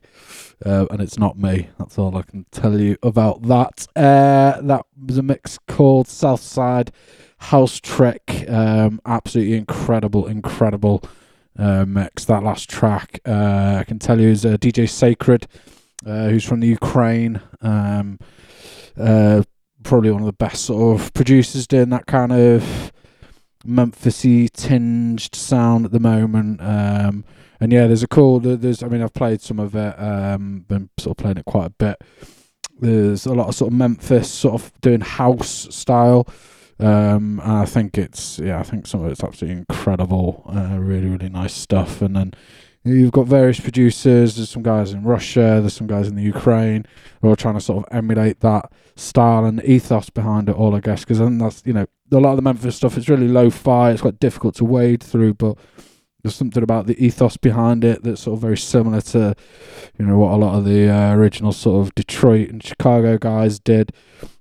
Uh, 0.64 0.86
and 0.90 1.02
it's 1.02 1.18
not 1.18 1.36
me. 1.36 1.68
That's 1.78 1.98
all 1.98 2.16
I 2.16 2.22
can 2.22 2.46
tell 2.50 2.80
you 2.80 2.96
about 3.02 3.42
that. 3.42 3.86
Uh, 3.94 4.62
that 4.62 4.86
was 5.04 5.18
a 5.18 5.22
mix 5.22 5.58
called 5.68 6.08
Southside 6.08 6.92
Housetrick. 7.42 8.50
Um, 8.50 9.02
absolutely 9.04 9.58
incredible, 9.58 10.26
incredible 10.26 11.02
uh, 11.58 11.84
mix. 11.84 12.24
That 12.24 12.42
last 12.42 12.70
track, 12.70 13.20
uh, 13.26 13.76
I 13.80 13.84
can 13.84 13.98
tell 13.98 14.18
you, 14.18 14.28
is 14.28 14.46
uh, 14.46 14.56
DJ 14.56 14.88
Sacred, 14.88 15.46
who's 16.06 16.44
from 16.44 16.60
the 16.60 16.68
Ukraine. 16.68 17.42
Um, 17.60 18.18
uh, 18.98 19.42
probably 19.82 20.10
one 20.10 20.22
of 20.22 20.26
the 20.26 20.32
best 20.32 20.64
sort 20.64 21.00
of 21.00 21.12
producers 21.14 21.66
doing 21.66 21.90
that 21.90 22.06
kind 22.06 22.32
of 22.32 22.92
Memphisy 23.66 24.50
tinged 24.50 25.34
sound 25.34 25.84
at 25.84 25.92
the 25.92 26.00
moment. 26.00 26.60
Um, 26.60 27.24
and 27.60 27.72
yeah, 27.72 27.86
there's 27.86 28.02
a 28.02 28.08
cool. 28.08 28.40
There's, 28.40 28.82
I 28.82 28.88
mean, 28.88 29.02
I've 29.02 29.14
played 29.14 29.40
some 29.40 29.60
of 29.60 29.76
it. 29.76 30.00
Um, 30.00 30.64
been 30.68 30.90
sort 30.98 31.18
of 31.18 31.22
playing 31.22 31.36
it 31.38 31.44
quite 31.44 31.66
a 31.66 31.70
bit. 31.70 31.96
There's 32.80 33.26
a 33.26 33.34
lot 33.34 33.48
of 33.48 33.54
sort 33.54 33.72
of 33.72 33.78
Memphis 33.78 34.28
sort 34.30 34.54
of 34.54 34.72
doing 34.80 35.00
house 35.00 35.68
style. 35.70 36.26
Um, 36.80 37.40
and 37.44 37.52
I 37.52 37.64
think 37.64 37.96
it's 37.96 38.40
yeah, 38.40 38.58
I 38.58 38.64
think 38.64 38.88
some 38.88 39.04
of 39.04 39.12
it's 39.12 39.22
absolutely 39.22 39.58
incredible. 39.58 40.42
Uh, 40.52 40.78
really, 40.78 41.08
really 41.08 41.28
nice 41.28 41.54
stuff. 41.54 42.02
And 42.02 42.16
then 42.16 42.34
you've 42.84 43.12
got 43.12 43.26
various 43.26 43.60
producers. 43.60 44.36
There's 44.36 44.50
some 44.50 44.62
guys 44.62 44.92
in 44.92 45.04
Russia. 45.04 45.58
There's 45.60 45.74
some 45.74 45.86
guys 45.86 46.08
in 46.08 46.16
the 46.16 46.22
Ukraine 46.22 46.86
who 47.20 47.30
are 47.30 47.36
trying 47.36 47.54
to 47.54 47.60
sort 47.60 47.84
of 47.84 47.96
emulate 47.96 48.40
that 48.40 48.72
style 48.96 49.44
and 49.44 49.62
ethos 49.64 50.10
behind 50.10 50.48
it 50.48 50.56
all. 50.56 50.74
I 50.74 50.80
guess 50.80 51.00
because 51.00 51.20
I 51.20 51.26
think 51.26 51.40
that's 51.40 51.62
you 51.64 51.72
know 51.72 51.86
a 52.10 52.16
lot 52.18 52.30
of 52.30 52.36
the 52.36 52.42
Memphis 52.42 52.76
stuff. 52.76 52.96
It's 52.96 53.08
really 53.08 53.28
low-fi. 53.28 53.90
It's 53.90 54.02
quite 54.02 54.20
difficult 54.20 54.54
to 54.56 54.64
wade 54.64 55.02
through, 55.02 55.34
but 55.34 55.56
there's 56.22 56.36
something 56.36 56.62
about 56.62 56.86
the 56.86 57.04
ethos 57.04 57.36
behind 57.36 57.84
it 57.84 58.02
that's 58.02 58.22
sort 58.22 58.36
of 58.36 58.40
very 58.40 58.56
similar 58.56 59.00
to, 59.00 59.34
you 59.98 60.04
know, 60.04 60.18
what 60.18 60.32
a 60.32 60.36
lot 60.36 60.56
of 60.56 60.64
the 60.64 60.88
uh, 60.88 61.12
original 61.14 61.52
sort 61.52 61.84
of 61.84 61.94
Detroit 61.94 62.48
and 62.48 62.62
Chicago 62.62 63.18
guys 63.18 63.58
did. 63.58 63.92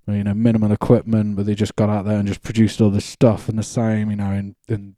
You 0.07 0.23
know, 0.26 0.34
minimal 0.34 0.73
equipment, 0.73 1.38
but 1.38 1.45
they 1.45 1.55
just 1.55 1.76
got 1.77 1.89
out 1.89 2.05
there 2.05 2.18
and 2.18 2.27
just 2.27 2.41
produced 2.41 2.81
all 2.81 2.89
this 2.89 3.05
stuff. 3.05 3.47
And 3.47 3.57
the 3.57 3.63
same, 3.63 4.09
you 4.09 4.18
know, 4.18 4.31
in 4.31 4.55
in 4.68 4.95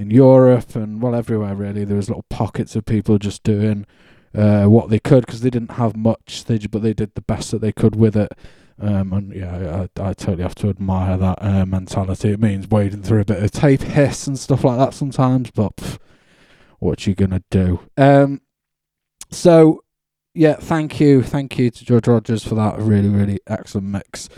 in 0.00 0.10
Europe 0.10 0.74
and 0.74 1.02
well 1.02 1.14
everywhere 1.14 1.54
really, 1.54 1.84
there 1.84 1.96
was 1.96 2.08
little 2.08 2.24
pockets 2.28 2.74
of 2.74 2.84
people 2.84 3.18
just 3.18 3.42
doing 3.42 3.86
uh, 4.34 4.64
what 4.64 4.90
they 4.90 4.98
could 4.98 5.26
because 5.26 5.40
they 5.40 5.50
didn't 5.50 5.72
have 5.72 5.96
much. 5.96 6.44
They 6.44 6.58
but 6.58 6.82
they 6.82 6.94
did 6.94 7.14
the 7.14 7.20
best 7.20 7.50
that 7.50 7.60
they 7.60 7.72
could 7.72 7.96
with 7.96 8.16
it. 8.16 8.32
Um, 8.80 9.12
and 9.12 9.34
yeah, 9.34 9.86
I, 9.98 10.02
I 10.02 10.14
totally 10.14 10.42
have 10.42 10.54
to 10.56 10.70
admire 10.70 11.18
that 11.18 11.38
uh, 11.42 11.66
mentality. 11.66 12.30
It 12.30 12.40
means 12.40 12.68
wading 12.68 13.02
through 13.02 13.20
a 13.20 13.26
bit 13.26 13.42
of 13.42 13.50
tape 13.50 13.82
hiss 13.82 14.26
and 14.26 14.38
stuff 14.38 14.64
like 14.64 14.78
that 14.78 14.94
sometimes, 14.94 15.50
but 15.50 15.76
pff, 15.76 15.98
what 16.78 17.06
you 17.06 17.14
gonna 17.14 17.42
do? 17.50 17.80
Um, 17.98 18.40
so 19.30 19.84
yeah, 20.34 20.54
thank 20.54 20.98
you, 20.98 21.22
thank 21.22 21.58
you 21.58 21.70
to 21.70 21.84
George 21.84 22.08
Rogers 22.08 22.42
for 22.42 22.54
that 22.54 22.78
really, 22.78 23.08
really 23.08 23.38
excellent 23.46 23.88
mix. 23.88 24.30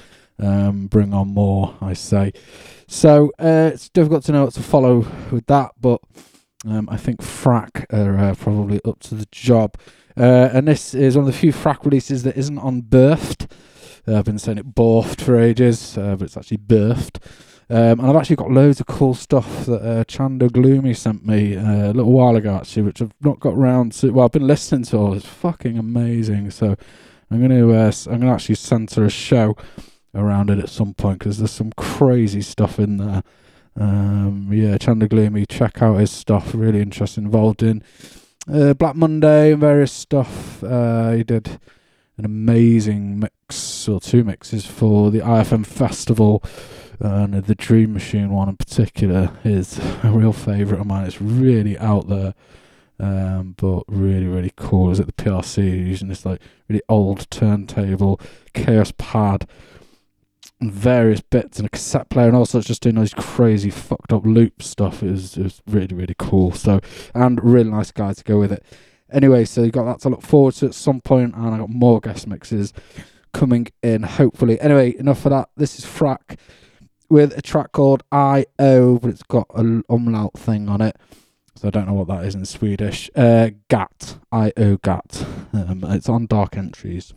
Um, 0.43 0.89
bring 0.89 1.14
on 1.14 1.28
more, 1.28 1.77
I 1.81 1.93
say. 1.93 2.32
So 2.89 3.32
uh, 3.39 3.70
it's 3.73 3.89
difficult 3.89 4.24
to 4.24 4.32
know 4.32 4.44
what 4.44 4.55
to 4.55 4.62
follow 4.62 5.06
with 5.31 5.47
that, 5.47 5.70
but 5.81 6.01
um, 6.66 6.89
I 6.90 6.97
think 6.97 7.20
Frak 7.20 7.86
are 7.93 8.19
uh, 8.19 8.35
probably 8.35 8.81
up 8.85 8.98
to 9.01 9.14
the 9.14 9.27
job. 9.31 9.77
Uh, 10.16 10.51
and 10.52 10.66
this 10.69 10.94
is 10.94 11.16
one 11.16 11.27
of 11.27 11.32
the 11.32 11.39
few 11.39 11.52
Frak 11.52 11.85
releases 11.85 12.23
that 12.24 12.36
isn't 12.36 12.59
on 12.59 12.82
Birthed. 12.82 13.51
Uh, 14.06 14.19
I've 14.19 14.24
been 14.24 14.39
saying 14.39 14.59
it 14.59 14.74
borfed 14.74 15.20
for 15.20 15.39
ages, 15.39 15.97
uh, 15.97 16.16
but 16.16 16.24
it's 16.24 16.36
actually 16.36 16.59
birthed. 16.59 17.19
Um, 17.70 18.01
and 18.01 18.02
I've 18.02 18.16
actually 18.16 18.36
got 18.36 18.51
loads 18.51 18.81
of 18.81 18.86
cool 18.86 19.14
stuff 19.14 19.64
that 19.66 19.81
uh, 19.82 20.05
Chanda 20.05 20.48
Gloomy 20.48 20.93
sent 20.93 21.24
me 21.24 21.56
uh, 21.56 21.93
a 21.93 21.94
little 21.94 22.12
while 22.12 22.36
ago, 22.36 22.56
actually, 22.56 22.82
which 22.82 23.01
I've 23.01 23.14
not 23.20 23.40
got 23.40 23.56
round 23.56 23.93
to. 23.93 24.10
Well, 24.10 24.24
I've 24.24 24.32
been 24.32 24.47
listening 24.47 24.82
to 24.86 24.98
all. 24.98 25.14
It's 25.14 25.24
fucking 25.24 25.78
amazing. 25.78 26.51
So 26.51 26.77
I'm 27.31 27.39
going 27.39 27.51
to 27.51 27.73
uh, 27.73 27.93
I'm 28.06 28.19
going 28.19 28.20
to 28.23 28.35
actually 28.35 28.56
center 28.56 29.05
a 29.05 29.10
show 29.10 29.56
around 30.14 30.51
it 30.51 30.59
at 30.59 30.68
some 30.68 30.94
point 30.94 31.18
because 31.18 31.39
there's 31.39 31.51
some 31.51 31.72
crazy 31.76 32.43
stuff 32.43 32.78
in 32.78 32.98
there. 32.98 33.22
Um, 33.78 34.51
yeah, 34.52 34.76
Chanda 34.78 35.09
Gloomy, 35.09 35.47
check 35.47 35.80
out 35.80 35.97
his 35.97 36.10
stuff. 36.10 36.55
Really 36.55 36.80
interesting. 36.80 37.24
Involved 37.24 37.62
in 37.62 37.82
uh, 38.52 38.74
Black 38.74 38.97
Monday 38.97 39.52
and 39.52 39.60
various 39.60 39.93
stuff. 39.93 40.62
Uh, 40.62 41.12
he 41.12 41.24
did 41.24 41.59
an 42.18 42.24
amazing 42.24 43.18
mix 43.18 43.89
or 43.89 44.01
two 44.01 44.24
mixes 44.24 44.66
for 44.66 45.10
the 45.10 45.20
IFM 45.20 45.64
festival. 45.64 46.43
And 47.01 47.34
the 47.34 47.56
Dream 47.56 47.94
Machine 47.94 48.30
one 48.30 48.48
in 48.48 48.56
particular 48.56 49.32
is 49.43 49.78
a 50.05 50.10
real 50.12 50.32
favourite 50.32 50.80
of 50.80 50.86
mine. 50.86 51.05
It's 51.06 51.20
really 51.20 51.76
out 51.78 52.09
there, 52.09 52.34
um, 53.01 53.55
but 53.56 53.82
really, 53.89 54.26
really 54.26 54.52
cool. 54.55 54.93
Is 54.93 55.01
it 55.01 55.06
the 55.06 55.12
PRC 55.12 55.64
using 55.64 56.06
this 56.06 56.24
like 56.24 56.40
really 56.68 56.82
old 56.89 57.28
turntable, 57.28 58.20
Kaoss 58.55 58.97
Pad, 58.97 59.48
and 60.62 60.72
various 60.72 61.20
bits 61.20 61.59
and 61.59 61.66
a 61.66 61.68
cassette 61.68 62.09
player 62.09 62.28
and 62.28 62.36
all 62.36 62.47
sorts, 62.47 62.68
just 62.68 62.82
doing 62.82 62.94
those 62.94 63.12
crazy 63.12 63.68
fucked 63.68 64.12
up 64.12 64.24
loop 64.24 64.62
stuff. 64.62 65.02
It 65.02 65.10
was, 65.10 65.36
it 65.36 65.43
was 65.43 65.62
really, 65.66 65.94
really 65.94 66.14
cool. 66.18 66.52
So, 66.52 66.80
and 67.14 67.43
really 67.43 67.68
nice 67.68 67.90
guy 67.90 68.12
to 68.12 68.24
go 68.24 68.39
with 68.39 68.52
it. 68.52 68.64
Anyway, 69.12 69.44
so 69.44 69.62
you 69.62 69.72
got 69.72 69.84
that 69.84 70.01
to 70.01 70.09
look 70.09 70.22
forward 70.22 70.55
to 70.55 70.66
at 70.66 70.74
some 70.74 71.01
point, 71.01 71.34
and 71.34 71.55
I 71.55 71.59
got 71.59 71.68
more 71.68 72.01
guest 72.01 72.26
mixes 72.28 72.72
coming 73.34 73.66
in, 73.82 74.05
hopefully. 74.05 74.59
Anyway, 74.60 74.97
enough 74.98 75.26
of 75.26 75.30
that. 75.30 75.51
This 75.56 75.78
is 75.78 75.84
Frak 75.84 76.39
with 77.10 77.36
a 77.36 77.43
track 77.43 77.72
called 77.72 78.05
I.O., 78.12 78.98
but 79.01 79.10
it's 79.10 79.24
got 79.24 79.48
an 79.55 79.82
umlaut 79.90 80.34
thing 80.34 80.68
on 80.68 80.80
it. 80.80 80.97
So 81.56 81.68
I 81.68 81.70
don't 81.72 81.86
know 81.86 81.94
what 81.94 82.09
that 82.09 82.24
is 82.24 82.34
in 82.34 82.44
Swedish. 82.47 83.10
Uh, 83.14 83.51
Gat. 83.68 84.18
I.O. 84.30 84.76
Gat. 84.76 85.26
Um, 85.52 85.84
it's 85.89 86.09
on 86.09 86.26
Dark 86.26 86.56
Entries. 86.56 87.12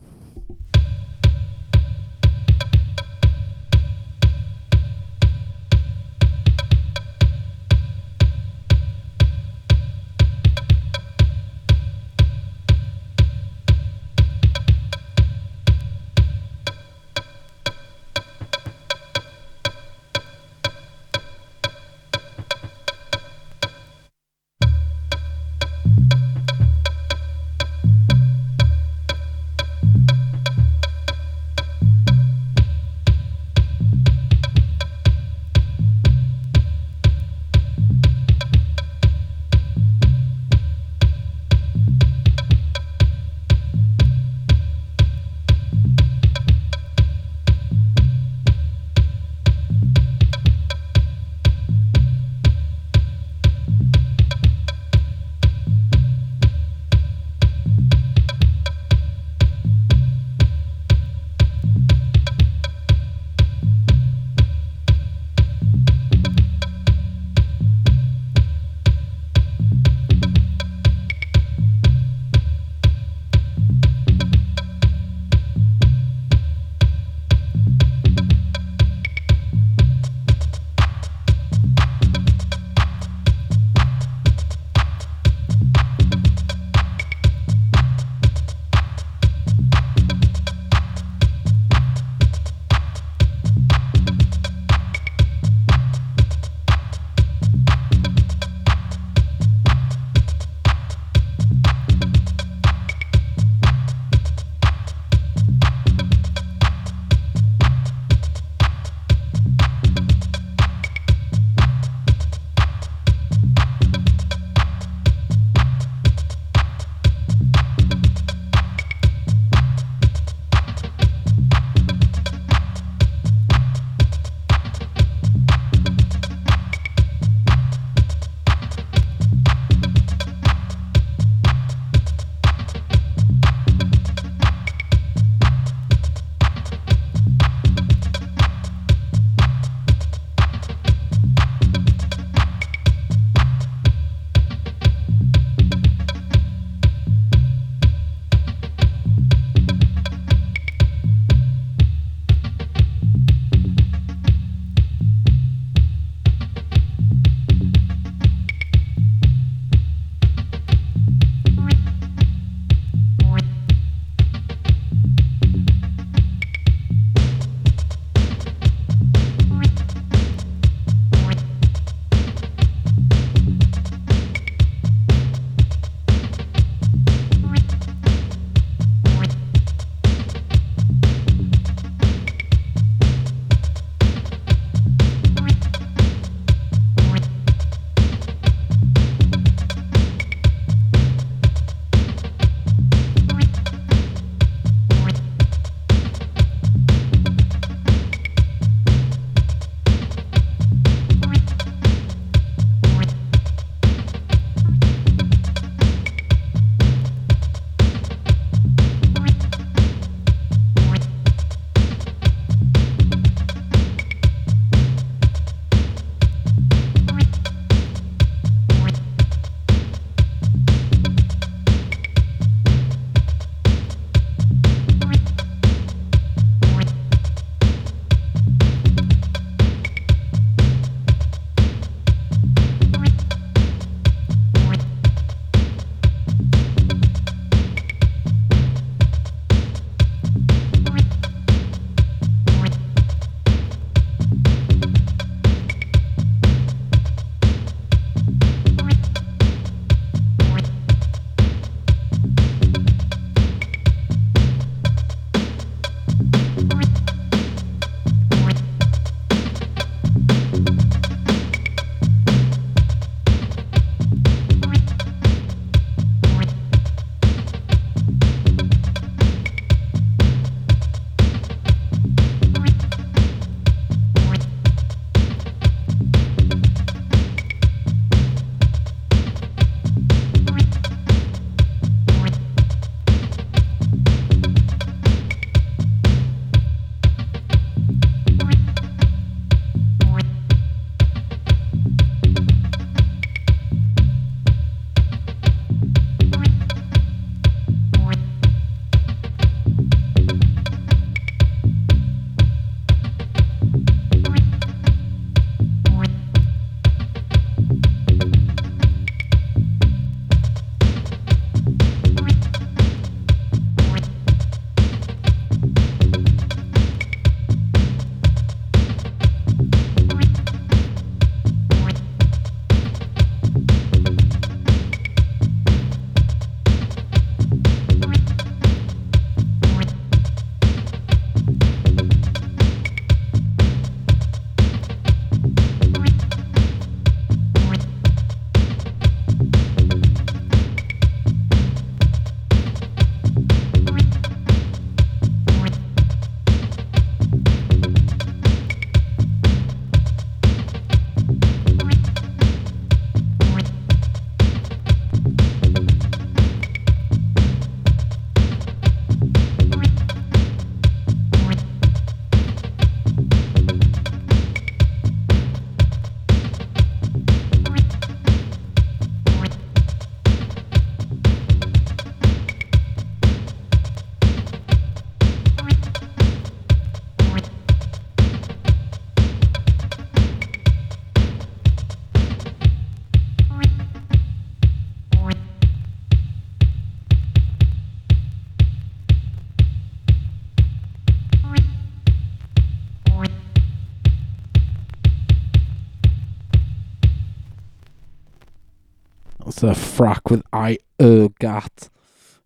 Frack 399.95 400.30
with 400.30 400.43
I 400.51 400.77
Ö 400.99 401.30
Gat. 401.39 401.89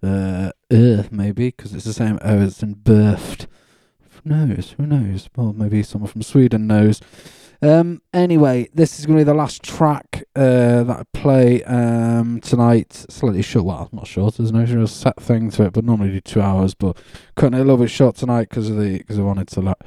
Uh, 0.03 0.51
uh, 0.71 1.03
maybe, 1.09 1.47
because 1.47 1.73
it's 1.73 1.85
the 1.85 1.93
same 1.93 2.19
O 2.21 2.39
as 2.39 2.61
in 2.61 2.76
birthed. 2.76 3.47
Who 4.23 4.30
knows? 4.30 4.76
Who 4.77 4.85
knows? 4.85 5.30
Well, 5.35 5.53
maybe 5.53 5.81
someone 5.81 6.11
from 6.11 6.21
Sweden 6.21 6.67
knows. 6.67 7.01
Um, 7.61 8.01
anyway, 8.13 8.69
this 8.73 8.99
is 8.99 9.05
going 9.05 9.17
to 9.17 9.21
be 9.21 9.26
the 9.26 9.34
last 9.34 9.63
track 9.63 10.23
uh, 10.35 10.84
that 10.84 10.99
I 10.99 11.03
play 11.11 11.63
um, 11.63 12.39
tonight. 12.39 12.93
Slightly 13.09 13.41
short. 13.41 13.65
Well, 13.65 13.89
not 13.91 14.07
short. 14.07 14.35
There's 14.35 14.53
no 14.53 14.63
real 14.63 14.88
set 14.88 15.19
thing 15.19 15.49
to 15.51 15.63
it, 15.63 15.73
but 15.73 15.84
normally 15.84 16.11
do 16.11 16.21
two 16.21 16.41
hours. 16.41 16.73
But 16.76 16.97
cutting 17.35 17.57
it 17.57 17.61
a 17.61 17.65
little 17.65 17.77
bit 17.77 17.89
short 17.89 18.15
tonight 18.15 18.49
because 18.49 18.69
of 18.69 18.77
the 18.77 18.99
because 18.99 19.17
I 19.17 19.23
wanted 19.23 19.47
to 19.49 19.61
let 19.61 19.81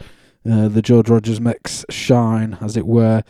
uh, 0.51 0.69
the 0.69 0.83
George 0.83 1.09
Rogers 1.09 1.41
mix 1.41 1.85
shine, 1.89 2.59
as 2.61 2.77
it 2.77 2.87
were. 2.87 3.23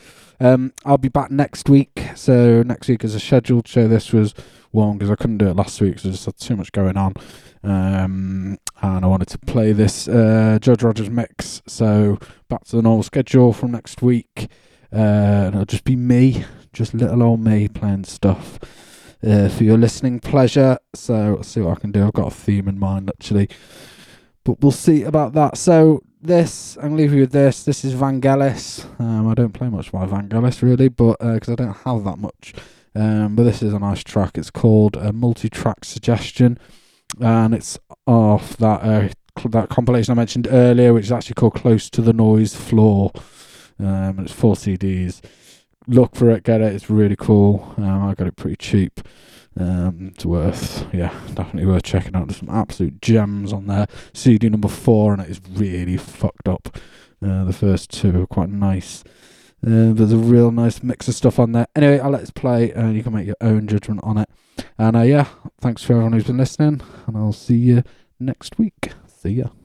Um, 0.43 0.73
I'll 0.85 0.98
be 0.98 1.09
back 1.09 1.31
next 1.31 1.69
week. 1.69 2.02
So 2.16 2.64
next 2.64 2.89
week 2.89 3.05
is 3.05 3.14
a 3.14 3.20
scheduled 3.20 3.69
show. 3.69 3.86
This 3.86 4.12
was 4.12 4.35
one 4.73 4.98
because 4.98 5.09
I 5.09 5.14
couldn't 5.14 5.39
do 5.39 5.47
it 5.47 5.55
last 5.55 5.81
week 5.81 5.93
because 5.93 6.06
I 6.06 6.10
just 6.10 6.24
had 6.24 6.36
too 6.36 6.56
much 6.56 6.73
going 6.73 6.97
on. 6.97 7.14
Um, 7.62 8.59
and 8.82 9.05
I 9.05 9.06
wanted 9.06 9.28
to 9.28 9.39
play 9.39 9.70
this 9.70 10.09
uh, 10.09 10.59
George 10.60 10.82
Rogers 10.82 11.10
mix. 11.10 11.62
So 11.69 12.19
back 12.48 12.64
to 12.64 12.77
the 12.77 12.82
normal 12.82 13.05
schedule 13.05 13.52
from 13.52 13.70
next 13.70 14.02
week. 14.02 14.48
Uh, 14.93 15.47
and 15.47 15.55
it'll 15.55 15.64
just 15.64 15.85
be 15.85 15.94
me, 15.94 16.44
just 16.73 16.93
little 16.93 17.23
old 17.23 17.39
me 17.39 17.69
playing 17.69 18.02
stuff 18.02 18.59
uh, 19.24 19.48
for 19.48 19.62
your 19.62 19.78
listening 19.78 20.19
pleasure. 20.19 20.77
So 20.93 21.36
I'll 21.36 21.44
see 21.44 21.60
what 21.60 21.78
I 21.78 21.81
can 21.81 21.93
do. 21.93 22.05
I've 22.05 22.14
got 22.14 22.32
a 22.32 22.35
theme 22.35 22.66
in 22.66 22.81
mind 22.81 23.10
actually, 23.10 23.48
but 24.43 24.60
we'll 24.60 24.73
see 24.73 25.05
about 25.05 25.35
that. 25.35 25.56
So 25.56 26.02
this, 26.23 26.78
I'm 26.81 26.97
leave 26.97 27.12
you 27.12 27.23
with 27.23 27.32
this. 27.32 27.65
This 27.65 27.85
is 27.85 27.94
Vangelis. 27.94 28.85
Um, 29.01 29.28
I 29.28 29.35
don't 29.35 29.53
play 29.53 29.69
much 29.69 29.90
by 29.90 30.07
Vangelis 30.07 30.62
really, 30.62 30.89
but 30.89 31.19
because 31.19 31.49
I 31.49 31.57
don't 31.57 31.77
have 31.78 32.05
that 32.05 32.19
much. 32.19 32.55
Um, 32.94 33.35
but 33.35 33.44
this 33.44 33.62
is 33.62 33.73
a 33.73 33.78
nice 33.78 34.05
track. 34.05 34.39
It's 34.39 34.51
called 34.51 34.97
a 34.97 35.12
multi-track 35.12 35.85
suggestion, 35.85 36.59
and 37.20 37.55
it's 37.55 37.78
off 38.07 38.57
that 38.59 38.82
uh, 38.82 39.09
cl- 39.39 39.51
that 39.51 39.69
compilation 39.69 40.12
I 40.12 40.15
mentioned 40.15 40.47
earlier, 40.51 40.93
which 40.93 41.07
is 41.07 41.12
actually 41.12 41.35
called 41.35 41.55
Close 41.55 41.90
to 41.90 42.03
the 42.03 42.12
Noise 42.12 42.55
Floor. 42.55 43.11
Um, 43.78 44.19
and 44.19 44.20
it's 44.20 44.32
four 44.32 44.55
CDs. 44.55 45.20
Look 45.89 46.15
for 46.15 46.31
it, 46.31 46.44
get 46.44 46.61
it. 46.61 46.73
It's 46.74 46.89
really 46.89 47.16
cool. 47.16 47.74
Um, 47.78 48.05
I 48.05 48.15
got 48.15 48.28
it 48.28 48.36
pretty 48.36 48.57
cheap. 48.57 49.01
Um, 49.59 50.12
it's 50.15 50.24
worth, 50.24 50.87
yeah, 50.95 51.12
definitely 51.35 51.66
worth 51.66 51.83
checking 51.83 52.16
out. 52.16 52.29
There's 52.29 52.39
some 52.39 52.51
absolute 52.51 53.01
gems 53.03 53.53
on 53.53 53.66
there. 53.66 53.87
CD 54.12 54.49
number 54.49 54.69
four, 54.69 55.12
and 55.12 55.23
it 55.23 55.29
is 55.29 55.41
really 55.51 55.97
fucked 55.97 56.49
up. 56.49 56.79
Uh, 57.24 57.45
the 57.45 57.53
first 57.53 57.91
two 57.91 58.23
are 58.23 58.27
quite 58.27 58.49
nice. 58.49 59.05
Uh, 59.65 59.93
there's 59.93 60.12
a 60.12 60.16
real 60.16 60.51
nice 60.51 60.83
mix 60.83 61.07
of 61.07 61.15
stuff 61.15 61.39
on 61.39 61.53
there. 61.53 61.66
Anyway, 61.77 61.99
I'll 61.99 62.11
let 62.11 62.23
it 62.23 62.35
play, 62.35 62.73
and 62.73 62.97
you 62.97 63.03
can 63.03 63.12
make 63.12 63.27
your 63.27 63.37
own 63.41 63.69
judgment 63.69 64.01
on 64.03 64.19
it. 64.19 64.29
And 64.79 64.97
uh, 64.97 65.03
yeah, 65.03 65.29
thanks 65.61 65.83
for 65.83 65.93
everyone 65.93 66.15
who's 66.15 66.24
been 66.24 66.39
listening, 66.39 66.81
and 67.07 67.16
I'll 67.16 67.33
see 67.33 67.57
you 67.57 67.83
next 68.19 68.59
week. 68.59 68.93
See 69.07 69.31
ya. 69.31 69.61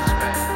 touch. 0.00 0.53